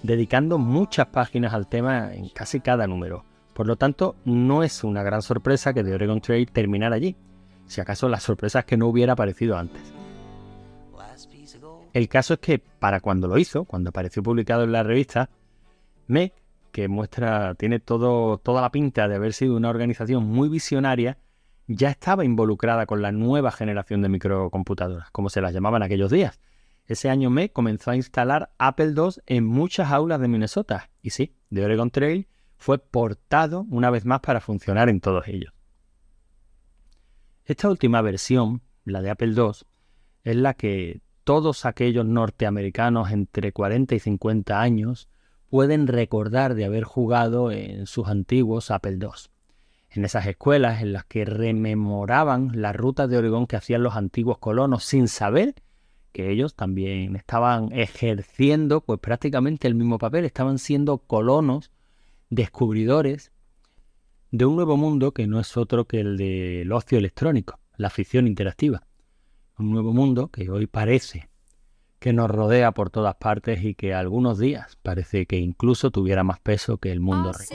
dedicando 0.01 0.57
muchas 0.57 1.07
páginas 1.07 1.53
al 1.53 1.67
tema 1.67 2.13
en 2.13 2.29
casi 2.29 2.59
cada 2.59 2.87
número. 2.87 3.23
Por 3.53 3.67
lo 3.67 3.75
tanto, 3.75 4.15
no 4.25 4.63
es 4.63 4.83
una 4.83 5.03
gran 5.03 5.21
sorpresa 5.21 5.73
que 5.73 5.83
The 5.83 5.93
Oregon 5.93 6.21
Trail 6.21 6.51
terminara 6.51 6.95
allí, 6.95 7.15
si 7.67 7.81
acaso 7.81 8.09
la 8.09 8.19
sorpresa 8.19 8.59
es 8.59 8.65
que 8.65 8.77
no 8.77 8.87
hubiera 8.87 9.13
aparecido 9.13 9.57
antes. 9.57 9.81
El 11.93 12.09
caso 12.09 12.35
es 12.35 12.39
que 12.39 12.59
para 12.59 12.99
cuando 12.99 13.27
lo 13.27 13.37
hizo, 13.37 13.65
cuando 13.65 13.89
apareció 13.89 14.21
publicado 14.21 14.63
en 14.63 14.71
la 14.71 14.83
revista, 14.83 15.29
MEC, 16.07 16.33
que 16.71 16.87
muestra, 16.87 17.55
tiene 17.55 17.79
todo, 17.79 18.37
toda 18.37 18.61
la 18.61 18.71
pinta 18.71 19.07
de 19.07 19.15
haber 19.15 19.33
sido 19.33 19.55
una 19.55 19.69
organización 19.69 20.25
muy 20.25 20.47
visionaria, 20.47 21.17
ya 21.67 21.89
estaba 21.89 22.23
involucrada 22.23 22.85
con 22.85 23.01
la 23.01 23.11
nueva 23.11 23.51
generación 23.51 24.01
de 24.01 24.09
microcomputadoras, 24.09 25.11
como 25.11 25.29
se 25.29 25.41
las 25.41 25.53
llamaban 25.53 25.83
aquellos 25.83 26.09
días. 26.09 26.39
Ese 26.85 27.09
año 27.09 27.29
MEC 27.29 27.51
comenzó 27.51 27.91
a 27.91 27.97
instalar 27.97 28.51
Apple 28.57 28.93
II 28.95 29.21
en 29.25 29.45
muchas 29.45 29.91
aulas 29.91 30.21
de 30.21 30.29
Minnesota. 30.29 30.89
Y 31.01 31.09
sí, 31.09 31.35
de 31.49 31.65
Oregon 31.65 31.91
Trail 31.91 32.27
fue 32.57 32.79
portado 32.79 33.65
una 33.69 33.89
vez 33.89 34.05
más 34.05 34.21
para 34.21 34.39
funcionar 34.39 34.87
en 34.87 35.01
todos 35.01 35.27
ellos. 35.27 35.53
Esta 37.43 37.69
última 37.69 38.01
versión, 38.01 38.61
la 38.85 39.01
de 39.01 39.09
Apple 39.09 39.33
II, 39.35 39.65
es 40.23 40.35
la 40.35 40.53
que 40.53 41.01
todos 41.25 41.65
aquellos 41.65 42.05
norteamericanos 42.05 43.11
entre 43.11 43.51
40 43.51 43.95
y 43.95 43.99
50 43.99 44.61
años 44.61 45.09
pueden 45.49 45.87
recordar 45.87 46.55
de 46.55 46.65
haber 46.65 46.85
jugado 46.85 47.51
en 47.51 47.85
sus 47.85 48.07
antiguos 48.07 48.71
Apple 48.71 48.97
II. 49.01 49.09
En 49.97 50.05
esas 50.05 50.27
escuelas 50.27 50.83
en 50.83 50.93
las 50.93 51.05
que 51.05 51.25
rememoraban 51.25 52.51
las 52.53 52.75
rutas 52.75 53.09
de 53.09 53.17
Oregón 53.17 53.47
que 53.47 53.55
hacían 53.55 53.81
los 53.81 53.95
antiguos 53.95 54.37
colonos 54.37 54.83
sin 54.83 55.07
saber 55.07 55.55
que 56.11 56.29
ellos 56.29 56.53
también 56.53 57.15
estaban 57.15 57.71
ejerciendo 57.71 58.81
pues 58.81 58.99
prácticamente 58.99 59.67
el 59.67 59.73
mismo 59.73 59.97
papel, 59.97 60.23
estaban 60.25 60.59
siendo 60.59 60.99
colonos, 60.99 61.71
descubridores 62.29 63.31
de 64.29 64.45
un 64.45 64.55
nuevo 64.55 64.77
mundo 64.77 65.15
que 65.15 65.25
no 65.25 65.39
es 65.39 65.57
otro 65.57 65.87
que 65.87 66.01
el 66.01 66.15
del 66.15 66.71
ocio 66.71 66.99
electrónico, 66.99 67.59
la 67.75 67.89
ficción 67.89 68.27
interactiva. 68.27 68.85
Un 69.57 69.71
nuevo 69.71 69.93
mundo 69.93 70.27
que 70.27 70.47
hoy 70.51 70.67
parece 70.67 71.27
que 71.99 72.13
nos 72.13 72.29
rodea 72.29 72.71
por 72.71 72.89
todas 72.89 73.15
partes 73.15 73.63
y 73.63 73.75
que 73.75 73.93
algunos 73.93 74.39
días 74.39 74.77
parece 74.83 75.25
que 75.25 75.37
incluso 75.37 75.91
tuviera 75.91 76.23
más 76.23 76.39
peso 76.39 76.77
que 76.77 76.91
el 76.91 76.99
mundo 76.99 77.31
real. 77.33 77.47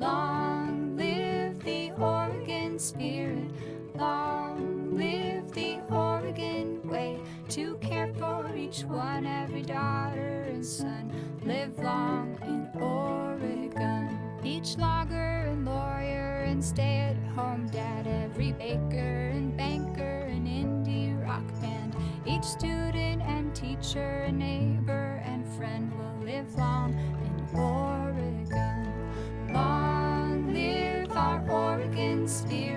Long 0.00 0.96
live 0.96 1.58
the 1.62 1.92
Oregon 1.98 2.78
spirit. 2.78 3.50
Long 3.94 4.96
live 4.96 5.52
the 5.52 5.78
Oregon 5.90 6.80
way 6.88 7.18
to 7.50 7.76
care 7.82 8.10
for 8.14 8.29
each 8.70 8.84
one, 8.84 9.26
every 9.26 9.62
daughter 9.62 10.44
and 10.48 10.64
son. 10.64 11.10
Live 11.44 11.76
long 11.80 12.38
in 12.42 12.80
Oregon. 12.80 14.16
Each 14.44 14.76
logger 14.78 15.48
and 15.48 15.64
lawyer 15.64 16.44
and 16.46 16.64
stay 16.64 16.98
at 16.98 17.16
home 17.34 17.66
dad, 17.66 18.06
every 18.06 18.52
baker 18.52 19.30
and 19.34 19.56
banker 19.56 20.28
and 20.30 20.46
indie 20.46 21.20
rock 21.20 21.42
band. 21.60 21.96
Each 22.24 22.44
student 22.44 23.22
and 23.22 23.52
teacher 23.56 24.24
and 24.28 24.38
neighbor 24.38 25.20
and 25.24 25.44
friend 25.54 25.92
will 25.98 26.24
live 26.24 26.54
long 26.54 26.92
in 27.26 27.58
Oregon. 27.58 29.52
Long 29.52 30.54
live 30.54 31.10
our 31.10 31.44
Oregon 31.50 32.28
spirit. 32.28 32.69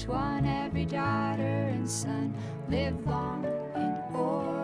each 0.00 0.08
one, 0.08 0.46
every 0.46 0.86
daughter 0.86 1.68
and 1.68 1.88
son, 1.88 2.34
live 2.70 3.06
long 3.06 3.44
in 3.74 4.16
order. 4.16 4.59